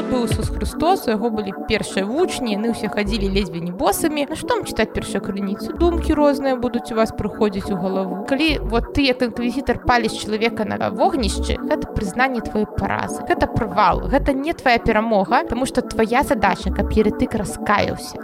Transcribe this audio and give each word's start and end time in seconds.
вот 0.00 0.10
быў 0.10 0.24
Ісус 0.24 0.48
Христос 0.48 1.06
у 1.08 1.10
яго 1.10 1.28
былі 1.30 1.52
першыя 1.68 2.06
вучні 2.08 2.56
яны 2.56 2.72
ўсе 2.72 2.88
хадзілі 2.88 3.28
ледзьве 3.36 3.60
не 3.60 3.72
босамі 3.72 4.24
На 4.30 4.36
што 4.36 4.56
вам 4.56 4.64
чытаць 4.64 4.92
першую 4.96 5.20
крыніцу 5.20 5.76
думкі 5.76 6.16
розныя 6.16 6.56
будуць 6.56 6.88
у 6.92 6.96
вас 6.96 7.12
прыходзіць 7.12 7.68
у 7.68 7.76
галаву 7.76 8.24
калі 8.24 8.64
вот 8.72 8.96
ты 8.96 9.04
як 9.04 9.20
інквізітар 9.28 9.84
паліш 9.84 10.16
чалавека 10.24 10.64
на 10.64 10.88
вогнішчы 10.88 11.60
гэта 11.60 11.92
прызнанне 11.92 12.40
твоей 12.40 12.66
паразы 12.80 13.20
гэта 13.28 13.44
правал 13.44 14.08
гэта 14.08 14.32
не 14.32 14.56
твоя 14.56 14.78
перамога 14.78 15.44
тому 15.44 15.66
что 15.66 15.82
твоя 15.82 16.22
задача 16.22 16.72
каб 16.72 16.88
еретык 16.96 17.36
раскаяўся 17.36 18.16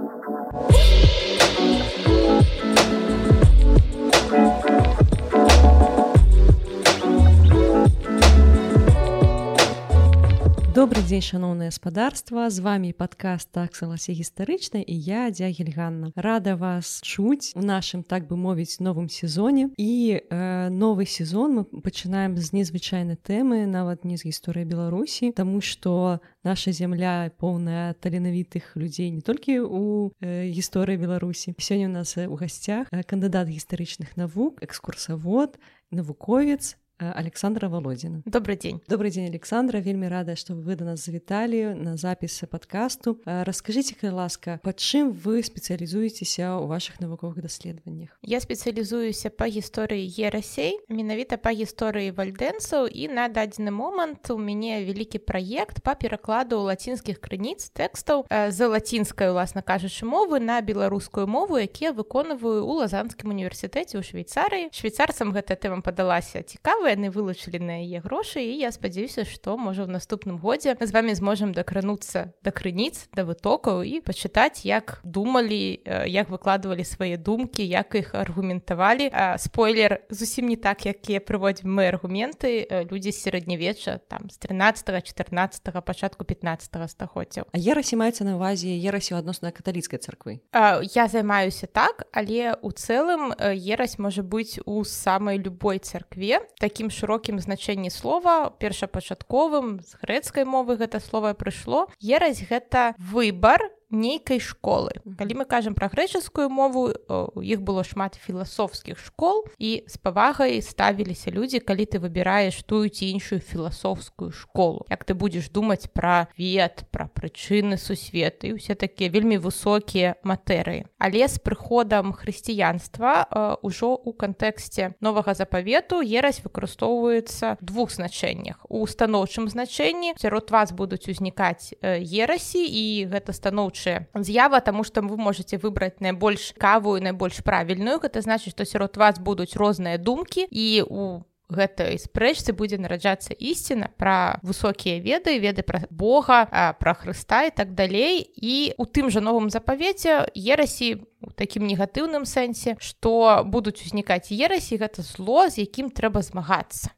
добрый 10.76 11.02
дзень 11.04 11.24
шаноўнае 11.24 11.70
спадарства 11.72 12.50
з 12.52 12.60
вами 12.60 12.92
падкаст 12.92 13.48
таксалася 13.48 14.12
гістарычна 14.12 14.84
і 14.84 14.92
я 14.92 15.32
дзягель 15.32 15.72
Ганна 15.72 16.12
рада 16.12 16.52
вас 16.52 17.00
чуць 17.00 17.56
у 17.56 17.64
нашым 17.64 18.04
так 18.04 18.28
бы 18.28 18.36
мовіць 18.36 18.76
новым 18.84 19.08
сезоне. 19.08 19.72
І 19.80 20.20
э, 20.20 20.68
новы 20.68 21.08
сезон 21.08 21.64
мы 21.64 21.80
пачынаем 21.80 22.36
з 22.36 22.52
незвычайнай 22.52 23.16
тэмы 23.16 23.64
нават 23.64 24.04
не 24.04 24.20
з 24.20 24.28
гісторыі 24.28 24.68
беларусі 24.68 25.32
тому 25.32 25.64
что 25.64 26.20
наша 26.44 26.76
земля 26.76 27.32
поўная 27.40 27.96
таленавітых 27.96 28.76
людзей 28.76 29.08
не 29.08 29.24
толькі 29.24 29.64
у 29.64 30.12
э, 30.20 30.52
гісторыі 30.52 31.00
беларусі 31.00 31.56
сёння 31.56 31.88
у 31.88 31.96
нас 32.04 32.20
у 32.20 32.36
гасцях 32.36 32.92
кандыдат 33.08 33.48
гістарычных 33.48 34.12
навук 34.20 34.60
экскурсавод 34.60 35.56
навуковец 35.88 36.76
александра 36.98 37.68
володина. 37.68 38.22
Добрый 38.24 38.56
день. 38.56 38.80
Добрый 38.88 39.10
день 39.10 39.28
александра. 39.28 39.80
Вельмі 39.80 40.08
рада 40.08 40.36
что 40.36 40.54
вы 40.54 40.76
до 40.76 40.84
нас 40.84 41.04
завіталі 41.04 41.74
на 41.74 41.96
запісы 41.96 42.46
подкасту. 42.46 43.18
Расскажите 43.24 43.94
ласка 44.10 44.60
под 44.62 44.76
чым 44.76 45.12
вы 45.12 45.42
спецыялізуецеся 45.42 46.56
у 46.56 46.66
ваших 46.66 47.00
навуковых 47.00 47.40
даследаваннях 47.42 48.10
я 48.22 48.40
спецыялізуюся 48.40 49.30
по 49.30 49.44
гісторыі 49.46 50.06
ерасей 50.18 50.78
менавіта 50.88 51.36
по 51.36 51.50
гісторыі 51.50 52.12
вальдэнсаў 52.16 52.88
і 52.88 53.08
на 53.08 53.28
дадзены 53.28 53.70
момант 53.70 54.30
у 54.30 54.38
мяне 54.38 54.84
вялікі 54.84 55.18
праект 55.18 55.82
по 55.82 55.94
перакладу 55.94 56.60
лацінскіх 56.66 57.20
крыніц 57.20 57.70
тэкстаў 57.72 58.26
з 58.30 58.58
лацінскай 58.66 59.30
уласна 59.30 59.62
кажучы 59.62 60.04
мовы 60.06 60.40
на 60.40 60.60
беларускую 60.60 61.26
мову 61.26 61.58
якія 61.58 61.92
выконваю 61.92 62.64
у 62.64 62.80
лазанскім 62.82 63.30
універсітэце 63.30 63.98
ў 63.98 64.02
швейцарыі 64.02 64.70
швейцарцам 64.72 65.32
гэта 65.32 65.56
тэма 65.56 65.80
падалася 65.80 66.42
цікава 66.42 66.85
яны 66.86 67.10
вылучылі 67.10 67.58
на 67.60 67.82
яе 67.82 68.00
грошы 68.00 68.42
і 68.42 68.58
я 68.62 68.72
спадзяюся 68.72 69.24
што 69.24 69.56
можа 69.56 69.84
ў 69.84 69.90
наступным 69.90 70.38
годзе 70.38 70.76
мы 70.78 70.86
з 70.86 70.92
вами 70.92 71.12
зможам 71.14 71.52
дакрануцца 71.52 72.32
да 72.42 72.50
крыніц 72.50 73.08
да 73.14 73.24
вытокаў 73.26 73.82
і 73.82 74.00
пачытаць 74.04 74.62
як 74.62 75.00
думалі 75.04 75.80
як 76.06 76.30
выкладывалі 76.30 76.84
свае 76.84 77.16
думкі 77.16 77.66
як 77.66 77.94
іх 77.94 78.14
аргументавалі 78.14 79.10
спойлер 79.38 80.02
зусім 80.10 80.48
не 80.52 80.56
так 80.56 80.86
якія 80.86 81.20
прыводзім 81.20 81.72
мы 81.72 81.88
аргументы 81.88 82.68
людзі 82.90 83.12
сярэднявечча 83.12 84.00
там 84.08 84.30
з 84.30 84.38
13 84.38 85.04
14 85.04 85.84
пачатку 85.84 86.24
15 86.24 86.90
стагоддзяў 86.90 87.48
А 87.52 87.58
ерасі 87.58 87.96
маецца 87.96 88.24
на 88.24 88.36
увазе 88.36 88.70
ерасі 88.70 89.16
адносна 89.18 89.50
каталіцкай 89.50 89.98
царквы 89.98 90.40
я 90.52 91.08
займаюся 91.08 91.66
так 91.66 92.06
але 92.12 92.54
у 92.62 92.70
цэлым 92.70 93.32
ерась 93.40 93.98
можа 93.98 94.22
быць 94.22 94.60
у 94.64 94.84
самай 94.84 95.38
любой 95.38 95.78
царкве 95.78 96.40
такі 96.58 96.75
такім 96.76 96.92
шырокім 96.92 97.40
значэнні 97.40 97.88
слова 97.88 98.52
першапачатковым 98.60 99.80
з 99.80 99.96
грэцкай 99.96 100.44
мовы 100.44 100.76
гэта 100.76 101.00
слова 101.00 101.32
прыйшло. 101.32 101.88
Ерась 102.04 102.44
гэта 102.44 102.92
выбар 103.00 103.72
нейкай 103.90 104.40
школы. 104.40 104.90
Калі 105.18 105.42
мы 105.42 105.44
кажам 105.44 105.74
пра 105.74 105.88
грэчаскую 105.88 106.50
мову 106.50 106.90
у 106.90 107.40
іх 107.42 107.62
было 107.62 107.86
шмат 107.86 108.18
філасофскіх 108.18 108.98
школ 108.98 109.46
і 109.58 109.86
з 109.86 109.96
павагай 110.02 110.58
ставіліся 110.62 111.30
людзі 111.30 111.62
калі 111.62 111.86
ты 111.86 112.02
выбіраеш 112.02 112.58
тую 112.66 112.90
ці 112.90 113.06
іншую 113.06 113.38
філасофскую 113.38 114.32
школу. 114.32 114.86
Як 114.90 115.04
ты 115.06 115.14
будзеш 115.14 115.50
думаць 115.50 115.86
пра 115.94 116.26
вет 116.34 116.82
пра 116.90 117.06
прычыны 117.06 117.78
сусветы 117.78 118.54
усе 118.58 118.74
такія 118.74 119.10
вельмі 119.10 119.38
высокія 119.38 120.18
матэрыі. 120.26 120.90
Але 120.98 121.28
з 121.28 121.38
прыходам 121.38 122.10
хрысціянства 122.10 123.58
ўжо 123.62 123.94
у 123.94 124.12
кантэксце 124.12 124.98
новага 125.00 125.34
запавету 125.38 126.02
ерась 126.02 126.42
выкарыстоўваецца 126.42 127.62
двух 127.62 127.94
значэннях. 127.94 128.66
У 128.68 128.82
станоўчым 128.86 129.46
значэнні 129.46 130.18
сярод 130.18 130.50
вас 130.50 130.74
будуць 130.74 131.06
узнікаць 131.06 131.70
ерасі 131.80 132.66
і 132.66 133.06
гэта 133.06 133.30
станоўча 133.30 133.75
лучшая 133.76 134.08
з'ява 134.14 134.60
тому 134.60 134.84
что 134.84 135.02
вы 135.02 135.16
можете 135.16 135.58
выбраць 135.58 136.00
найбольш 136.00 136.54
кавую 136.58 137.02
найбольш 137.02 137.42
правільную 137.44 138.00
гэта 138.00 138.20
значит 138.20 138.54
что 138.54 138.64
сярод 138.64 138.96
вас 138.96 139.18
будуць 139.18 139.56
розныя 139.56 139.98
думкі 139.98 140.46
і 140.50 140.84
у 140.88 141.22
гэтай 141.48 141.94
спрэчцы 141.94 142.52
будзе 142.52 142.78
нараджацца 142.78 143.30
ісціна 143.30 143.90
пра 143.96 144.40
высокія 144.42 144.98
веды 144.98 145.38
веды 145.38 145.62
пра 145.62 145.86
Бога 145.90 146.48
пра 146.80 146.94
Хрыста 146.94 147.46
і 147.46 147.54
так 147.54 147.74
далей. 147.74 148.18
І 148.34 148.74
у 148.78 148.84
тым 148.84 149.10
жа 149.14 149.22
новым 149.22 149.46
запавеце 149.50 150.26
ерасі 150.34 151.06
у 151.22 151.30
такім 151.30 151.70
негатыўным 151.70 152.26
сэнсе 152.26 152.74
што 152.80 153.46
будуць 153.46 153.78
узнікаць 153.86 154.34
ерасі 154.34 154.74
гэта 154.74 155.06
зло 155.06 155.46
з 155.46 155.62
якім 155.62 155.94
трэба 155.94 156.26
змагацца 156.26 156.90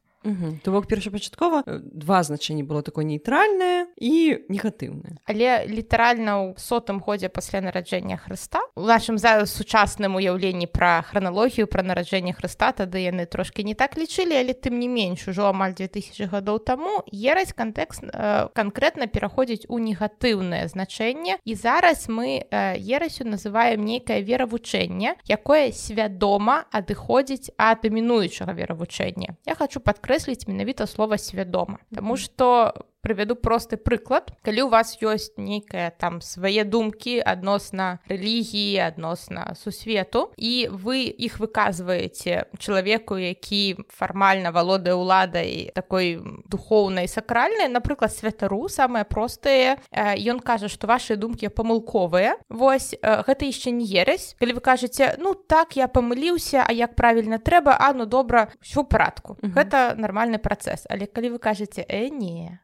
То 0.63 0.71
бок 0.71 0.87
першапачаткова 0.87 1.63
э, 1.65 1.79
два 1.79 2.23
значэнні 2.23 2.63
было 2.63 2.83
такое 2.83 3.05
нейтральнае 3.07 3.87
і 3.95 4.43
негатыўнае. 4.51 5.15
Але 5.23 5.63
літаральна 5.65 6.43
ў 6.43 6.59
сотым 6.59 6.99
годзе 6.99 7.31
пасля 7.31 7.63
нараджэння 7.63 8.19
Хрыста 8.19 8.59
у 8.75 8.83
нашым 8.83 9.15
зараз 9.15 9.47
сучасным 9.55 10.19
уяўленні 10.19 10.67
пра 10.67 11.01
храналогію 11.07 11.71
пра 11.71 11.87
нараджэнне 11.87 12.35
Хрыста 12.35 12.75
тады 12.75 12.99
яны 12.99 13.31
трошкі 13.31 13.63
не 13.63 13.79
так 13.79 13.95
лічылі, 13.95 14.35
але 14.35 14.51
тым 14.51 14.75
не 14.75 14.91
менш 14.91 15.27
ужо 15.31 15.47
амаль 15.55 15.71
2000 15.71 16.27
гадоў 16.27 16.59
таму 16.67 16.99
ераць 17.15 17.55
кантэкст 17.55 18.03
э, 18.03 18.51
канкрэтна 18.51 19.07
пераходзіць 19.07 19.71
у 19.71 19.79
негатыўнае 19.79 20.67
значэнне 20.67 21.39
і 21.47 21.55
зараз 21.55 22.11
мы 22.11 22.43
э, 22.43 22.75
ерасю 22.75 23.23
называем 23.23 23.87
нейкае 23.87 24.19
веравучэнне, 24.19 25.15
якое 25.31 25.71
свядома 25.71 26.67
адыходзіць 26.75 27.55
ад 27.55 27.87
дамінуючага 27.87 28.51
веравучэння. 28.51 29.39
Я 29.47 29.55
хочу 29.55 29.79
падкрыць 29.79 30.08
падкрэсліць 30.09 30.49
менавіта 30.49 30.89
слова 30.89 31.21
свядома 31.21 31.77
Таму 31.93 32.17
што 32.17 32.73
прывяду 33.01 33.35
просты 33.35 33.77
прыклад 33.77 34.33
калі 34.43 34.67
у 34.67 34.69
вас 34.69 34.97
ёсць 35.01 35.35
нейкая 35.37 35.91
там 35.97 36.21
свае 36.21 36.63
думкі 36.63 37.19
адносна 37.23 37.99
рэлігіі 38.09 38.81
адносна 38.85 39.55
сусвету 39.55 40.29
і 40.37 40.67
вы 40.71 41.07
іх 41.07 41.39
выказваеце 41.39 42.49
чалавеку 42.59 43.17
які 43.17 43.79
фармальна 43.89 44.51
валодае 44.51 44.95
ўладай 44.95 45.71
такой 45.75 46.19
духоўнай 46.49 47.07
сакральнай 47.07 47.71
напрыклад 47.71 48.11
святару 48.13 48.67
самае 48.69 49.05
простае 49.05 49.79
ён 49.93 50.39
кажа 50.39 50.67
што 50.67 50.87
ваши 50.87 51.15
думкі 51.15 51.49
памылковыя 51.49 52.35
Вось 52.49 52.95
гэта 53.01 53.45
яшчэ 53.45 53.71
не 53.71 53.85
ересь. 53.85 54.35
Калі 54.39 54.57
вы 54.57 54.61
кажаце 54.61 55.15
ну 55.21 55.33
так 55.33 55.77
я 55.77 55.87
памыліўся 55.87 56.65
а 56.65 56.71
як 56.73 56.95
правільна 56.95 57.37
трэба 57.37 57.77
а 57.79 57.93
ну 57.93 58.05
добра 58.05 58.49
ўсё 58.63 58.83
парадку 58.83 59.37
гэта 59.41 59.93
нармальны 59.95 60.41
працэс. 60.41 60.87
Але 60.89 61.05
калі 61.05 61.37
вы 61.37 61.39
кажаце 61.39 61.85
э 61.87 62.09
не 62.09 62.59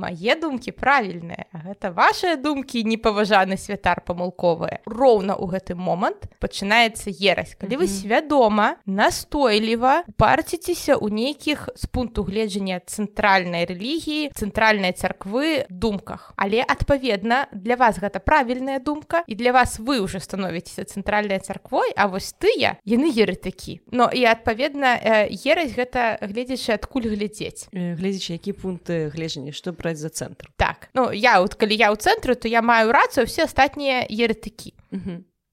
мае 0.00 0.34
думкі 0.40 0.72
правільныя 0.72 1.44
гэта 1.52 1.92
ваши 1.92 2.36
думкі 2.40 2.82
непаважаны 2.88 3.60
святар 3.60 4.00
памылковыя 4.06 4.80
роўна 4.88 5.36
ў 5.36 5.44
гэты 5.52 5.76
момант 5.76 6.26
пачынаецца 6.40 7.12
ерась. 7.12 7.54
Калі 7.60 7.84
вы 7.84 7.86
свядома 7.86 8.80
настойліва 8.86 10.08
парціцеся 10.16 10.96
ў 10.96 11.12
нейкіх 11.12 11.68
з 11.76 11.84
пункту 11.92 12.24
гледжання 12.24 12.80
цэнтральнай 12.86 13.68
рэлігіі 13.68 14.32
цэнтральнай 14.32 14.96
царквы 14.96 15.66
думках. 15.68 16.32
Але 16.36 16.64
адпаведна 16.64 17.46
для 17.52 17.76
вас 17.76 18.00
гэта 18.00 18.20
правільная 18.20 18.78
думка 18.78 19.24
і 19.26 19.34
для 19.34 19.52
вас 19.52 19.78
вы 19.78 20.00
уже 20.00 20.20
становіцеся 20.20 20.84
цэнтральнай 20.84 21.38
царквой 21.40 21.92
А 21.96 22.08
вось 22.08 22.32
тыя 22.32 22.78
яны 22.84 23.12
еры 23.12 23.36
такі 23.36 23.80
но 23.90 24.08
і 24.08 24.24
адпаведна 24.24 24.96
ерась 25.44 25.74
гэта 25.76 26.18
гледзячы 26.22 26.72
адкуль 26.72 27.10
глядзець. 27.10 27.68
Гледзячы 27.72 28.38
які 28.38 28.52
пункты 28.52 29.10
гледжання 29.10 29.52
што 29.52 29.72
пра 29.72 29.89
браць 29.90 29.98
за 29.98 30.08
цэнтр 30.08 30.50
так 30.56 30.88
ну 30.94 31.10
я 31.12 31.40
вот 31.40 31.54
калі 31.54 31.74
я 31.74 31.90
ў 31.90 31.96
цэнтры 31.98 32.34
то 32.34 32.48
я 32.48 32.62
маю 32.62 32.92
рацыю 32.92 33.26
все 33.26 33.44
астатнія 33.44 34.06
еретыкі 34.06 34.74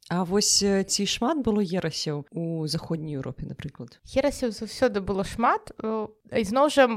А 0.09 0.23
вось 0.23 0.63
ці 0.63 1.05
шмат 1.05 1.43
было 1.43 1.59
ерасяў 1.59 2.23
у 2.31 2.67
заходняй 2.67 3.19
Еўропе 3.19 3.43
напрыклад? 3.43 3.99
Ерасяў 4.07 4.55
заўсёды 4.55 5.03
было 5.03 5.27
шмат. 5.27 5.75
Ізноў 6.31 6.69
жа 6.71 6.87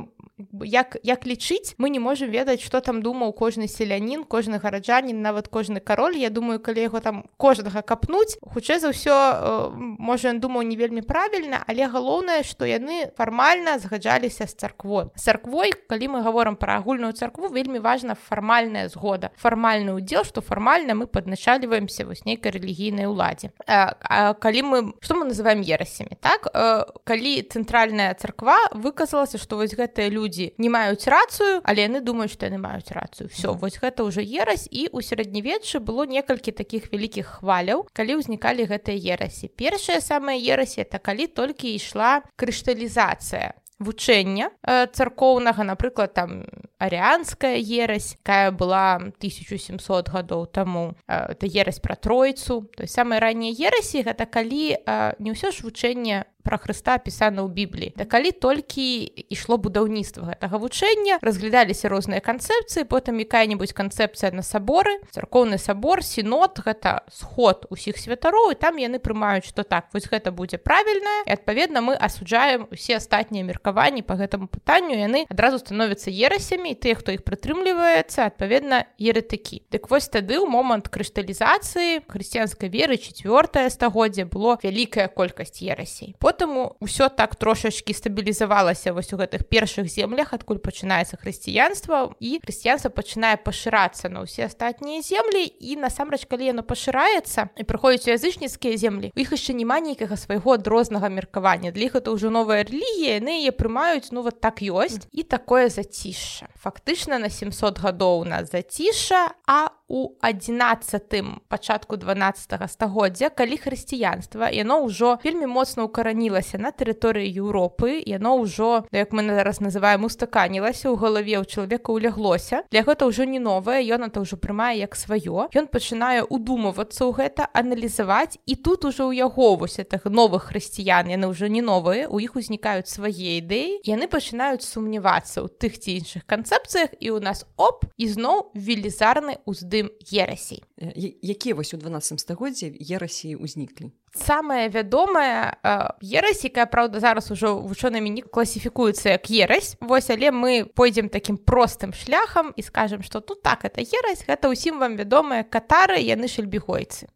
як 0.65 0.97
як 1.03 1.27
лічыць 1.27 1.75
мы 1.79 1.91
не 1.91 1.99
можемм 1.99 2.31
ведаць 2.31 2.62
что 2.62 2.81
там 2.81 3.03
думаў 3.03 3.33
кожны 3.33 3.69
селянін 3.69 4.25
кожны 4.25 4.59
гараджанін 4.59 5.23
нават 5.23 5.49
кожны 5.49 5.81
кароль. 5.81 6.17
Я 6.17 6.31
думаю 6.31 6.61
калі 6.61 6.81
яго 6.81 7.01
там 7.01 7.25
кожнага 7.37 7.83
капнуць 7.83 8.39
хутчэй 8.43 8.79
за 8.79 8.95
ўсё 8.95 9.75
можа 9.75 10.31
ён 10.31 10.41
думаў 10.41 10.62
не 10.62 10.77
вельмі 10.77 11.03
правільна 11.03 11.62
але 11.67 11.87
галоўнае 11.87 12.43
што 12.43 12.65
яны 12.65 13.11
фармальна 13.19 13.79
згаджаліся 13.79 14.47
з 14.47 14.55
царквой. 14.55 15.11
Царквой 15.17 15.75
калі 15.91 16.09
мы 16.09 16.23
говорим 16.23 16.57
про 16.57 16.79
агульную 16.79 17.12
царкву 17.12 17.51
вельмі 17.51 17.79
важна 17.79 18.15
фармальная 18.15 18.89
згода 18.89 19.31
фармальны 19.37 19.95
удзел 19.95 20.25
что 20.25 20.41
фармальна 20.41 20.95
мы 20.95 21.07
падначаліваемся 21.07 22.07
вось 22.07 22.25
нейкай 22.25 22.53
рэлігійнай 22.53 23.00
уладзе 23.08 23.50
калі 23.67 24.61
мы 24.62 24.79
что 25.00 25.14
мы 25.14 25.25
называем 25.25 25.61
ерасямі 25.61 26.17
так? 26.20 26.49
Э, 26.55 26.85
калі 27.05 27.43
цэнтральная 27.43 28.14
царква 28.14 28.58
выказалася 28.73 29.38
что 29.38 29.56
вось 29.56 29.75
гэтыя 29.75 30.08
людзі 30.08 30.55
не 30.58 30.69
маюць 30.69 31.06
рацыю 31.06 31.61
але 31.64 31.88
яны 31.88 32.00
думаюць 32.00 32.32
што 32.32 32.47
яны 32.47 32.58
маюць 32.58 32.91
рацыю 32.91 33.29
все 33.31 33.55
вось 33.55 33.79
гэта 33.81 34.05
ўжо 34.05 34.20
ерась 34.20 34.69
і 34.70 34.88
у 34.93 35.00
сярэднявеччы 35.00 35.81
было 35.81 36.05
некалькі 36.06 36.52
таких 36.52 36.93
вялікіх 36.93 37.41
хваляў 37.41 37.87
калі 37.93 38.20
ўзнікалі 38.20 38.67
гэтыя 38.67 38.99
ерасі 39.17 39.49
першая 39.49 40.00
самая 40.00 40.37
ерасі 40.37 40.82
это 40.82 40.99
калі 40.99 41.26
толькі 41.26 41.75
ішла 41.75 42.23
крышталізацыя 42.37 43.55
вучэння 43.81 44.50
э, 44.62 44.87
царкоўнага 44.93 45.64
напрыклад 45.64 46.14
там 46.14 46.44
арыянская 46.81 47.61
ерась 47.61 48.17
якая 48.17 48.50
была 48.50 48.97
1700 48.97 50.09
гадоў 50.09 50.47
таму 50.49 50.97
это 51.06 51.47
ерась 51.47 51.79
пра 51.79 51.94
тройцу 51.94 52.67
той 52.77 52.88
самай 52.88 53.21
ранняй 53.21 53.53
ерасі 53.53 54.03
гэта 54.03 54.25
калі 54.27 54.81
не 55.21 55.31
ўсё 55.37 55.53
ж 55.53 55.62
вучэнне 55.62 56.25
пра 56.43 56.59
Хрыста 56.59 56.99
пісана 56.99 57.44
ў 57.44 57.53
бібліі. 57.53 57.93
Да 57.97 58.05
калі 58.09 58.32
толькі 58.32 59.06
ішло 59.31 59.61
будаўніцтва 59.61 60.35
гэтага 60.35 60.56
вучэння 60.61 61.21
разглядаліся 61.23 61.88
розныя 61.93 62.21
канцэпцыі 62.25 62.88
потым 62.88 63.21
якая-нибудь 63.21 63.73
канцэпцыя 63.76 64.33
на 64.33 64.43
саборы 64.43 64.99
царкоўны 65.12 65.61
сабор 65.61 66.03
сінод 66.05 66.61
гэта 66.65 67.05
сход 67.12 67.69
усіх 67.71 68.00
святароў 68.00 68.56
і 68.56 68.61
там 68.61 68.81
яны 68.81 68.99
прымаюць 68.99 69.47
што 69.47 69.62
так 69.62 69.93
вось 69.93 70.09
гэта 70.09 70.33
будзе 70.33 70.59
правільна 70.59 71.29
і 71.29 71.35
адпаведна 71.37 71.85
мы 71.85 71.94
асуджаем 71.94 72.67
усе 72.73 72.97
астатнія 72.97 73.44
меркаванні 73.44 74.03
по 74.03 74.17
гэтаму 74.17 74.49
пытанню 74.49 74.97
яны 74.97 75.26
адразу 75.29 75.61
становяцца 75.61 76.11
ерасямі 76.11 76.69
тыя 76.75 76.96
хто 76.96 77.12
іх 77.12 77.22
прытрымліваецца 77.28 78.32
адпаведна 78.32 78.88
еретыкі 78.96 79.62
дык 79.69 79.93
вось 79.93 80.08
тады 80.08 80.40
ў 80.40 80.49
момант 80.49 80.88
крышталізацыі 80.88 82.08
хрысціянскай 82.08 82.72
веры 82.72 82.96
четвертое 82.96 83.69
стагоддзя 83.69 84.25
было 84.25 84.56
вялікая 84.62 85.08
колькасць 85.12 85.61
ерасей. 85.61 86.17
По 86.19 86.31
потым 86.31 86.70
усё 86.81 87.08
так 87.08 87.34
трошачки 87.34 87.93
стабілізавалася 87.93 88.93
вось 88.93 89.12
у 89.12 89.17
гэтых 89.17 89.50
першых 89.50 89.90
землях 89.90 90.32
адкуль 90.32 90.62
пачынаецца 90.62 91.19
хрысціянства 91.19 92.14
і 92.22 92.38
хрысціянства 92.38 92.94
пачынае 92.94 93.34
пашырацца 93.43 94.06
на 94.06 94.23
ўсе 94.23 94.46
астатнія 94.46 95.02
землі 95.02 95.43
і 95.43 95.75
насамрэч 95.82 96.31
калі 96.31 96.55
яно 96.55 96.62
пашыраецца 96.62 97.50
і 97.58 97.66
прыходзіць 97.66 98.06
у 98.06 98.14
язычніцкія 98.14 98.78
землі 98.78 99.11
у 99.11 99.19
іх 99.19 99.34
яшчэ 99.34 99.58
няма 99.58 99.82
нейкага 99.82 100.14
свайго 100.14 100.55
адрознага 100.55 101.11
меркавання. 101.11 101.75
Для 101.75 101.90
іх 101.90 101.99
это 101.99 102.14
ўжо 102.14 102.31
новая 102.31 102.62
рэлігія 102.62 103.19
яны 103.19 103.43
яе 103.43 103.50
прымаюць 103.50 104.14
ну 104.14 104.23
вот 104.23 104.38
так 104.38 104.62
ёсць. 104.62 105.11
І 105.11 105.26
такое 105.26 105.66
зацішша 105.66 106.46
фактычна 106.61 107.19
на 107.19 107.31
700 107.33 107.81
гадоў 107.81 108.21
у 108.21 108.25
нас 108.29 108.53
зацішша 108.53 109.33
а 109.49 109.73
у 109.90 110.14
адзінацатым 110.22 111.42
пачатку 111.50 111.98
12 111.98 112.54
стагоддзя 112.70 113.34
калі 113.34 113.58
хрысціянства 113.58 114.46
яно 114.54 114.87
ўжо 114.87 115.19
вельмі 115.26 115.50
моцна 115.50 115.90
ўкаранілі 115.90 116.20
укаранілася 116.20 116.58
на 116.58 116.70
тэрыторыі 116.70 117.31
Еўропы 117.40 118.02
яно 118.06 118.37
ўжо 118.37 118.84
як 118.92 119.12
мы 119.12 119.25
зараз 119.25 119.60
называем 119.60 120.04
устаканілася 120.04 120.92
ў 120.92 120.96
галаве 121.00 121.40
ў 121.40 121.44
чалавека 121.48 121.92
уляглося 121.92 122.62
для 122.70 122.84
гэта 122.84 123.08
ўжо 123.08 123.25
не 123.25 123.40
новае 123.40 123.81
ён 123.88 124.04
это 124.10 124.20
ўжо 124.20 124.37
прымае 124.37 124.84
як 124.84 124.96
сваё. 124.96 125.48
Ён 125.54 125.66
пачынае 125.70 126.26
удумвацца 126.26 127.08
ў 127.08 127.12
гэта 127.16 127.48
аналізаваць 127.52 128.37
і 128.46 128.54
тут 128.60 128.84
ужо 128.84 129.08
ў 129.08 129.25
яго 129.25 129.56
вось 129.56 129.81
этих 129.81 130.04
новых 130.04 130.52
хрысціян 130.52 131.08
яны 131.08 131.32
ўжо 131.32 131.48
не 131.48 131.62
новыя 131.64 132.08
у 132.08 132.20
іх 132.20 132.37
узнікаюць 132.37 132.90
свае 132.90 133.40
ідэі 133.40 133.81
яны 133.88 134.08
пачынаюць 134.10 134.66
сумнявацца 134.66 135.40
ў 135.40 135.48
тых 135.48 135.81
ці 135.81 135.96
іншых 135.96 136.26
канцэпцыях 136.28 136.96
і 137.00 137.16
у 137.16 137.20
нас 137.20 137.46
оп 137.56 137.88
ізноў 137.96 138.52
велізарны 138.54 139.40
уздым 139.46 139.80
ерасей 140.11 140.62
якія 140.81 141.55
вось 141.55 141.75
у 141.75 141.77
12 141.77 142.21
стагоддзе 142.21 142.73
ерасіі 142.81 143.37
ўзніклі? 143.37 143.93
Самая 144.11 144.69
вядомая 144.69 145.55
ерась 146.03 146.43
якая 146.44 146.67
праўда 146.67 147.00
зараз 147.00 147.31
ужо 147.31 147.62
вучонымі 147.62 148.11
не 148.11 148.23
класіфікуецца 148.23 149.15
як 149.21 149.31
ерась 149.31 149.77
вось 149.81 150.11
але 150.11 150.32
мы 150.32 150.65
пойдзем 150.65 151.09
таким 151.09 151.37
простым 151.37 151.93
шляхам 151.93 152.53
і 152.56 152.62
скажем 152.62 153.03
что 153.03 153.21
тут 153.21 153.43
так 153.43 153.65
это 153.65 153.81
ерась 153.81 154.25
гэта 154.27 154.50
ўсім 154.50 154.81
вам 154.81 154.97
вядомыя 154.97 155.44
катары 155.44 156.00
яны 156.03 156.27
шельбігойцы 156.27 157.06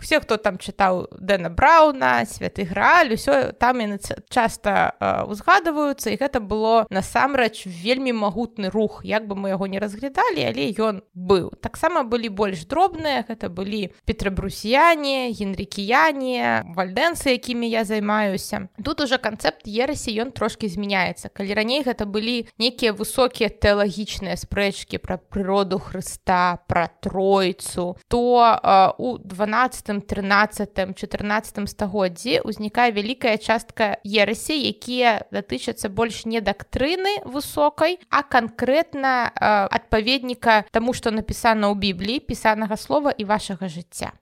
все 0.00 0.20
хто 0.20 0.36
там 0.36 0.58
чытаў 0.58 1.12
дэна 1.14 1.50
брауна 1.50 2.24
святы 2.26 2.64
грааль 2.64 3.14
усё 3.14 3.52
там 3.52 3.78
яны 3.78 4.00
часто 4.28 4.96
узгадваюцца 5.28 6.10
і 6.10 6.18
гэта 6.18 6.40
было 6.40 6.86
насамрэч 6.90 7.66
вельмі 7.66 8.12
магутны 8.12 8.70
рух. 8.70 9.00
Як 9.04 9.26
бы 9.26 9.36
мы 9.36 9.50
яго 9.54 9.66
не 9.66 9.78
разглядалі 9.78 10.44
але 10.48 10.70
ён 10.74 11.02
быў. 11.14 11.54
Таксама 11.60 12.02
былі 12.02 12.28
больш 12.28 12.64
дробныя 12.66 13.09
гэта 13.26 13.48
былі 13.48 13.90
петрабрусіяне 14.04 15.32
генрыкіяне 15.34 16.74
вальдэнцы 16.76 17.34
якімі 17.34 17.66
я 17.68 17.84
займаюся. 17.84 18.68
Тут 18.84 19.00
уже 19.00 19.18
канцэпт 19.18 19.64
ерасі 19.64 20.12
ён 20.20 20.30
трошки 20.36 20.68
змяняецца 20.68 21.32
калі 21.32 21.56
раней 21.56 21.80
гэта 21.80 22.04
былі 22.04 22.44
нейкія 22.60 22.92
высокія 22.92 23.48
тэалагічныя 23.48 24.36
спрэчкі 24.36 25.00
пра 25.00 25.16
прыроду 25.16 25.80
Хрыста 25.80 26.60
пра 26.68 26.92
тройцу 27.00 27.96
то 28.08 28.20
э, 28.44 28.92
у 29.00 29.16
12 29.16 30.06
13 30.06 30.96
14 30.96 31.68
стагоддзі 31.68 32.44
ўзнікае 32.44 32.92
вялікая 32.92 33.40
частка 33.40 33.96
ерасі 34.04 34.60
якія 34.60 35.24
датычацца 35.32 35.88
больш 35.88 36.26
не 36.28 36.44
дактрыны 36.44 37.24
высокай 37.24 37.96
а 38.12 38.20
канкрэтна 38.22 39.32
э, 39.32 39.32
адпаведніка 39.72 40.68
таму 40.70 40.92
што 40.92 41.08
напісана 41.08 41.72
ў 41.72 41.80
бібліі 41.80 42.20
пісанага 42.20 42.76
слова 42.76 42.99
і 43.08 43.24
вашага 43.24 43.72
жыцця 43.72 44.12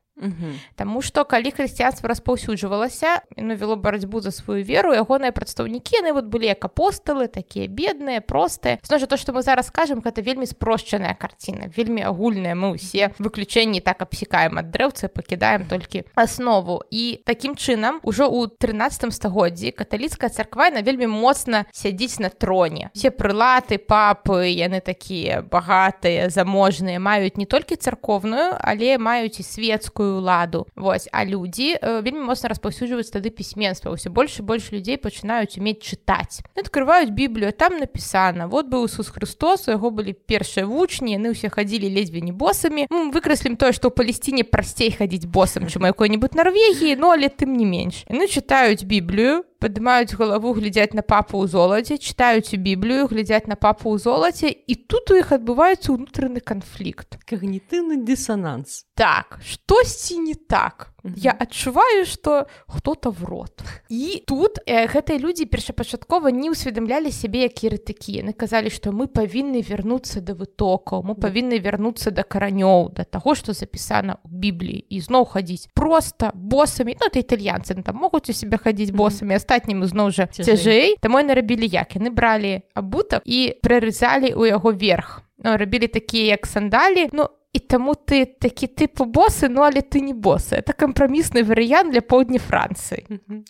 Таму 0.77 1.03
што 1.03 1.25
калі 1.25 1.51
хрысціянства 1.55 2.09
распаўсюджвалася 2.09 3.23
ну 3.37 3.55
вяло 3.55 3.77
барацьбу 3.77 4.21
за 4.21 4.31
сваю 4.31 4.65
веру 4.65 4.93
ягоныя 4.93 5.31
прадстаўнікі 5.33 6.03
яны 6.03 6.13
вот 6.13 6.27
былі 6.27 6.51
як 6.51 6.65
апосталы 6.65 7.29
такія 7.29 7.69
бедныя 7.69 8.21
простыя. 8.21 8.79
Зно 8.83 8.99
то 9.07 9.17
што 9.17 9.33
мы 9.33 9.43
зараз 9.43 9.71
скажем 9.71 10.03
гэта 10.03 10.23
вельмі 10.23 10.47
спрошчаная 10.47 11.15
карціна 11.15 11.71
вельмі 11.71 12.03
агульная. 12.03 12.55
Мы 12.59 12.75
ўсе 12.75 13.15
выключэнні 13.19 13.81
так 13.81 14.03
абсекаем 14.03 14.59
ад 14.59 14.71
дрэўцы 14.75 15.09
пакідаем 15.09 15.67
толькі 15.71 16.05
аснову. 16.15 16.83
І 16.91 17.23
такім 17.25 17.55
чынам 17.55 18.03
ужо 18.03 18.27
ў 18.27 18.51
13 18.59 19.15
стагоддзі 19.15 19.71
каталіцкая 19.71 20.31
царква 20.31 20.71
на 20.71 20.83
вельмі 20.83 21.07
моцна 21.07 21.67
сядзіць 21.73 22.19
на 22.19 22.31
троне. 22.31 22.91
Все 22.95 23.11
прылаты 23.15 23.79
папы 23.79 24.51
яны 24.51 24.81
такія 24.81 25.43
багатыя 25.43 26.29
заможныя 26.31 26.99
маюць 26.99 27.39
не 27.39 27.47
толькі 27.47 27.79
царковную 27.79 28.59
але 28.59 28.99
маюць 28.99 29.39
і 29.41 29.47
светскую 29.47 30.08
сваю 30.09 30.21
ладу. 30.21 30.67
Вось 30.77 31.09
а 31.13 31.25
людзі 31.25 31.77
э, 31.81 32.03
вельмі 32.03 32.25
моцна 32.25 32.49
распаўсюджваюць 32.49 33.13
тады 33.13 33.31
пісьменства 33.31 33.93
ўсё 33.93 34.11
больш 34.11 34.41
і 34.41 34.43
больш 34.43 34.73
людзей 34.73 34.97
пачынаюць 34.97 35.59
умець 35.59 35.85
чытаць 35.85 36.41
открываюць 36.57 37.11
біблію 37.11 37.53
там 37.53 37.79
напісана 37.79 38.49
вот 38.49 38.67
быў 38.67 38.89
Ісус 38.89 39.09
Христос 39.09 39.69
у 39.69 39.77
яго 39.77 39.91
былі 39.91 40.13
першыя 40.13 40.67
вучні 40.67 41.19
яны 41.19 41.37
ўсе 41.37 41.53
хадзілі 41.53 41.89
ледзьве 41.93 42.21
не 42.21 42.33
босамі 42.33 42.89
выкраслім 42.89 43.57
тое 43.57 43.73
што 43.73 43.89
ў 43.89 43.95
палесціне 43.95 44.45
прасцей 44.45 44.91
хадзіць 44.93 45.29
босам 45.29 45.69
чым 45.69 45.85
якой-нибудь 45.87 46.35
Нарвегіі 46.35 46.97
но 46.97 47.13
але 47.13 47.29
тым 47.29 47.57
не 47.57 47.67
менш 47.69 48.05
яны 48.09 48.29
чытаюць 48.29 48.85
біблію 48.85 49.45
падымаюць 49.59 50.15
галаву 50.19 50.53
глядзяць 50.59 50.95
на 50.95 51.03
папу 51.03 51.43
ў 51.43 51.51
золаце 51.51 51.99
чытаюць 51.99 52.55
у 52.55 52.59
біблію 52.63 53.09
глядзяць 53.11 53.51
на 53.51 53.57
папу 53.59 53.95
ў 53.95 53.99
золаце 53.99 54.51
і 54.55 54.75
тут 54.87 55.11
у 55.11 55.19
іх 55.19 55.35
адбываецца 55.35 55.95
ўнутраны 55.95 56.43
канфлікт 56.43 57.19
кагнітыўны 57.27 58.03
дысананс 58.07 58.87
так 58.95 59.41
штосьці 59.43 60.23
не 60.23 60.37
так 60.39 60.91
я 61.05 61.31
адчуваю 61.31 62.07
что 62.07 62.47
хто-то 62.67 63.11
в 63.11 63.25
рот. 63.25 63.63
І 63.89 64.23
тут 64.27 64.59
э, 64.67 64.87
гэтыя 64.87 65.19
людзі 65.19 65.47
першапачаткова 65.47 66.29
не 66.29 66.51
ўсведамлялі 66.51 67.11
сябе 67.15 67.47
як 67.47 67.63
ерытыкі 67.63 68.19
яны 68.19 68.35
казалі 68.35 68.71
што 68.71 68.91
мы 68.91 69.07
павінны 69.07 69.63
вярнуцца 69.63 70.21
да 70.21 70.35
вытокаў 70.35 71.07
мы 71.07 71.15
павінны 71.15 71.63
вярнуцца 71.63 72.11
да 72.11 72.27
каранёў 72.27 72.93
да 72.99 73.05
таго 73.05 73.39
што 73.39 73.55
запісана 73.55 74.19
ў 74.27 74.29
бібліі 74.29 74.81
і 74.91 75.01
зноў 75.01 75.31
хадзіць 75.31 75.71
просто 75.75 76.33
босамі. 76.35 76.97
Ну 76.99 77.07
это 77.07 77.23
італьянцы 77.23 77.75
ну, 77.77 77.83
там 77.83 77.97
могуць 77.97 78.31
у 78.31 78.35
себе 78.35 78.59
хадзіць 78.59 78.91
босамі 78.91 79.39
астатнім 79.39 79.87
зноў 79.87 80.11
жа 80.11 80.27
цяжэй. 80.27 80.99
таму 81.01 81.23
нарабілі 81.23 81.67
як? 81.67 81.95
Яны 81.95 82.11
бралі 82.11 82.67
абутак 82.75 83.23
і 83.25 83.55
прарызалі 83.63 84.35
ў 84.35 84.51
яго 84.51 84.73
верх. 84.73 85.23
Ну, 85.39 85.57
рабілі 85.57 85.87
такія 85.87 86.35
як 86.35 86.47
сандалі. 86.47 87.09
Ну 87.13 87.31
і 87.53 87.59
таму 87.59 87.95
ты 87.95 88.27
такі 88.27 88.69
тыпу 88.69 89.05
босы 89.05 89.49
ну 89.49 89.63
але 89.63 89.81
ты 89.81 90.01
не 90.01 90.13
босы 90.13 90.61
это 90.61 90.73
кампрамісны 90.73 91.43
варыянт 91.45 91.93
для 91.93 92.03
поўдня 92.03 92.39
францыі 92.39 93.07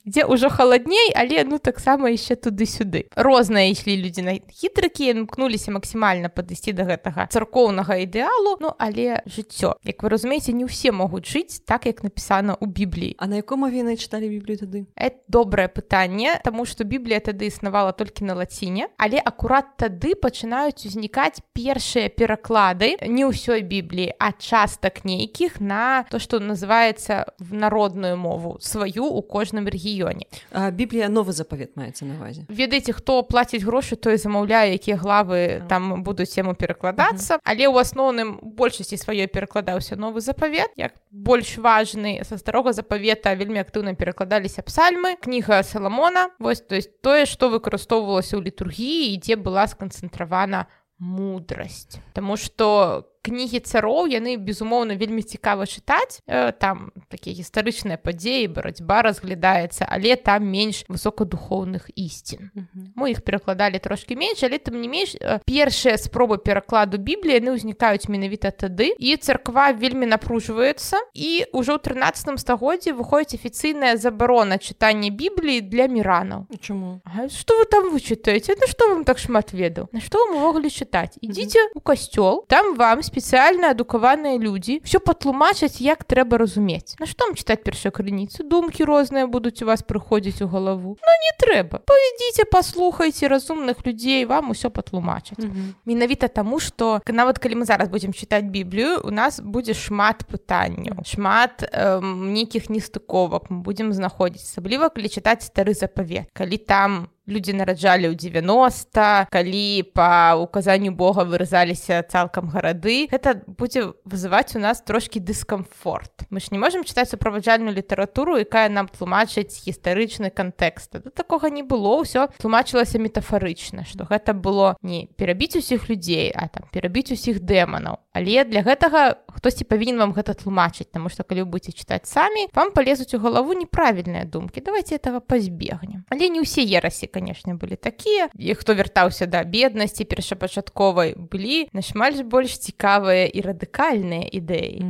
дзе 0.07 0.23
ўжо 0.25 0.49
халадней 0.49 1.11
але 1.15 1.43
ну 1.45 1.59
таксама 1.59 2.11
яшчэ 2.11 2.39
туды-сюды. 2.39 3.11
Розныя 3.17 3.71
ішлі 3.75 3.99
людзі 3.99 4.23
на 4.23 4.39
хітрыкі 4.39 5.11
імкнуліся 5.11 5.75
максімальна 5.75 6.31
падысці 6.31 6.73
да 6.79 6.87
гэтага 6.87 7.27
царкоўнага 7.27 7.99
ідэалу 8.07 8.59
ну 8.63 8.71
але 8.79 9.19
жыццё. 9.27 9.75
Як 9.83 10.03
вы 10.03 10.09
разумееце 10.15 10.55
не 10.55 10.65
ўсе 10.69 10.95
могуць 10.95 11.27
жыць 11.27 11.67
так 11.67 11.91
як 11.91 12.07
напісана 12.07 12.55
ў 12.55 12.71
бібліі. 12.71 13.17
А 13.19 13.27
на 13.27 13.43
якому 13.43 13.67
віны 13.67 13.99
чыталі 13.99 14.31
біблію 14.31 14.63
тады? 14.63 14.87
Это 14.95 15.19
добрае 15.27 15.67
пытанне 15.67 16.39
таму 16.45 16.65
што 16.65 16.85
біблія 16.85 17.19
тады 17.19 17.51
існавала 17.51 17.93
толькі 17.93 18.31
на 18.31 18.39
лаціне. 18.39 18.89
Але 18.99 19.19
акурат 19.19 19.75
тады 19.75 20.15
пачынаюць 20.15 20.87
узнікаць 20.87 21.43
першыя 21.51 22.09
пераклады. 22.09 22.95
Не 23.03 23.27
ўсёй 23.27 23.67
бібліі 23.67 23.88
а 24.19 24.33
частак 24.33 25.05
нейкіх 25.05 25.61
на 25.61 26.05
то 26.11 26.19
что 26.19 26.41
называется 26.41 27.33
в 27.39 27.55
народную 27.55 28.17
мову 28.17 28.59
сваю 28.61 29.05
у 29.05 29.23
кожным 29.23 29.69
рэгіёне 29.69 30.27
Біблія 30.73 31.09
новы 31.09 31.33
запавет 31.33 31.77
маецца 31.77 32.05
на 32.05 32.15
увазе 32.15 32.45
ведаеце 32.49 32.93
хто 32.93 33.23
плаціць 33.23 33.65
грошы 33.65 33.97
той 33.97 34.17
замаўляе 34.17 34.75
якія 34.75 34.97
главы 34.97 35.63
там 35.69 36.03
будуць 36.03 36.37
яму 36.39 36.55
перакладацца 36.55 37.35
uh 37.35 37.39
-huh. 37.39 37.45
але 37.45 37.69
ў 37.69 37.81
асноўным 37.81 38.39
большасці 38.43 38.97
сваёй 38.97 39.27
перакладаўся 39.27 39.97
новы 39.97 40.21
запавет 40.21 40.71
як 40.77 40.93
больш 41.11 41.59
важны 41.59 42.25
са 42.25 42.39
старога 42.39 42.73
запавета 42.73 43.35
вельмі 43.35 43.61
актыўна 43.61 43.95
перакладаліся 43.95 44.63
псальмы 44.63 45.17
кніга 45.21 45.63
саламона. 45.63 46.31
Вось 46.39 46.61
то 46.61 46.75
есть 46.75 47.01
тое 47.03 47.27
што 47.27 47.49
выкарыстоўвалася 47.49 48.37
ў 48.37 48.49
літургіі 48.49 49.17
дзе 49.19 49.37
была 49.37 49.67
сканцэнтравана 49.67 50.67
мудрасць. 50.99 51.99
Таму 52.13 52.37
што 52.37 53.07
кнігі 53.29 53.61
цароў 53.61 54.09
яны 54.09 54.37
безумоўна 54.41 54.97
вельмі 54.97 55.23
цікава 55.23 55.69
чытаць. 55.69 56.25
Э, 56.27 56.53
там 56.53 56.93
такія 57.09 57.37
гістарычныя 57.37 58.01
падзеі 58.01 58.49
барацьба 58.49 59.03
разглядаецца 59.05 59.85
але 59.89 60.17
там 60.17 60.49
менш 60.49 60.85
высокадухоўных 60.89 61.93
ісцін. 61.95 62.51
Мы 62.97 63.13
іх 63.13 63.23
перакладалі 63.23 63.79
трошки 63.79 64.17
менш 64.17 64.43
але 64.43 64.59
там 64.59 64.81
не 64.81 64.89
менш 64.89 65.15
э, 65.21 65.41
першыя 65.45 65.97
спробы 66.01 66.39
перакладу 66.39 66.99
бібліі 66.99 67.39
яны 67.39 67.57
ўзнікаюць 67.57 68.09
менавіта 68.09 68.51
тады. 68.51 68.95
І 68.99 69.17
царква 69.17 69.73
вельмі 69.73 70.07
напружваецца 70.09 70.99
і 71.15 71.53
ўжо 71.53 71.77
ў 71.77 71.81
13 71.85 72.41
стагоддзі 72.41 72.97
выходзіць 72.97 73.39
афіцыйная 73.39 73.97
забарона 73.97 74.59
чытання 74.59 75.11
бібліі 75.11 75.61
для 75.61 75.87
міранаў. 75.87 76.47
Чаму? 76.61 77.01
Что 77.29 77.59
вы 77.59 77.65
там 77.65 77.91
вычытаеце? 77.93 78.57
На 78.61 78.67
што 78.67 78.89
вам 78.89 79.05
так 79.05 79.19
шмат 79.19 79.53
ведаў? 79.53 79.89
На 79.93 80.01
што 80.01 80.19
вы 80.27 80.39
могли 80.41 80.71
чытаць? 80.71 81.19
Ідзіце 81.21 81.75
у 81.75 81.81
касцёл 81.81 82.45
там 82.49 82.77
вам 82.77 83.03
спецыяльна 83.19 83.75
адукаваныя 83.75 84.39
людзі 84.39 84.79
все 84.87 85.03
патлумачаць 85.03 85.83
як 85.83 86.07
трэба 86.07 86.39
разумець. 86.39 86.95
На 87.03 87.07
што 87.11 87.27
вам 87.27 87.35
чытаць 87.35 87.67
першую 87.67 87.91
крыніцу? 87.91 88.47
Думкі 88.47 88.87
розныя 88.87 89.27
будуць 89.27 89.59
у 89.63 89.67
вас 89.67 89.83
прыходзіць 89.83 90.39
у 90.43 90.49
галаву. 90.49 90.95
Ну 91.03 91.13
не 91.27 91.33
трэба. 91.35 91.83
Павядзіце 91.83 92.47
паслухайце 92.47 93.27
разумных 93.27 93.83
людзей 93.83 94.25
вам 94.25 94.55
усё 94.55 94.71
патлумачаць. 94.71 95.43
Менавіта 95.85 96.31
таму 96.31 96.63
што 96.63 97.03
нават 97.11 97.43
калі 97.43 97.63
мы 97.63 97.65
зараз 97.67 97.91
будзем 97.91 98.15
чытаць 98.15 98.47
біблію 98.47 99.03
у 99.03 99.11
нас 99.11 99.43
будзе 99.43 99.75
шмат 99.75 100.23
пытанняў 100.31 101.03
шмат 101.03 101.67
э, 101.67 101.99
нейкіх 102.01 102.71
нестыковак. 102.71 103.51
Мы 103.51 103.67
будзем 103.67 103.91
знаходзіць 103.93 104.47
асабліва 104.47 104.95
калі 104.95 105.11
чытаць 105.11 105.43
стары 105.43 105.75
запавет. 105.75 106.31
Калі 106.39 106.57
там 106.57 107.11
людзі 107.29 107.53
нараджалі 107.53 108.09
ў 108.11 108.17
90 108.17 109.29
калі 109.31 109.69
па 109.93 110.35
указанню 110.41 110.93
Бога 110.97 111.29
выразаліся 111.29 112.03
цалкам 112.09 112.49
гарады 112.49 113.07
гэта 113.13 113.45
будзе 113.47 113.93
вызываць 114.09 114.57
у 114.57 114.61
нас 114.65 114.81
трошкі 114.83 115.21
дыскамфорт 115.21 116.27
мы 116.33 116.41
ж 116.41 116.51
не 116.51 116.59
можемм 116.59 116.89
чытаць 116.89 117.13
суправаджальную 117.13 117.77
літаратуру 117.77 118.41
якая 118.41 118.69
нам 118.73 118.89
тлумачыць 118.89 119.61
гістарычны 119.69 120.33
кантэкст 120.33 120.99
да 121.05 121.11
такога 121.11 121.51
не 121.51 121.63
было. 121.63 122.01
Ўсё 122.01 122.33
тлумачылася 122.41 122.99
метафарычна 122.99 123.85
што 123.85 124.09
гэта 124.09 124.33
было 124.33 124.77
не 124.83 125.07
перабіць 125.19 125.61
усіх 125.61 125.89
людзей 125.93 126.33
а 126.33 126.49
там 126.49 126.65
перабіць 126.73 127.13
усіх 127.13 127.41
дэманаў 127.45 128.01
але 128.13 128.45
для 128.45 128.63
гэтага 128.63 129.21
хтосьці 129.37 129.69
павінен 129.69 129.99
вам 130.03 130.13
гэта 130.17 130.35
тлумачыць 130.35 130.91
таму 130.91 131.09
што 131.13 131.23
калі 131.23 131.45
вы 131.45 131.59
будете 131.59 131.77
чытаць 131.77 132.09
самі 132.09 132.49
вам 132.55 132.73
палезуць 132.73 133.15
у 133.15 133.23
галаву 133.23 133.55
неправільныя 133.55 134.25
думкі. 134.25 134.61
Давайте 134.61 134.97
этого 134.97 135.21
пазбегнем. 135.21 136.05
Але 136.11 136.29
не 136.29 136.43
ўсе 136.43 136.63
ерасі 136.65 137.07
конечно 137.19 137.55
былі 137.59 137.75
такія 137.75 138.31
і 138.39 138.55
хто 138.55 138.75
вяртаўся 138.79 139.27
да 139.27 139.43
беднасці 139.43 140.07
першапачатковай 140.07 141.19
былі 141.19 141.67
нашмат 141.75 142.23
больш 142.23 142.55
цікавыя 142.63 143.27
і 143.27 143.43
радыкальныя 143.43 144.23
ідэі. 144.31 144.87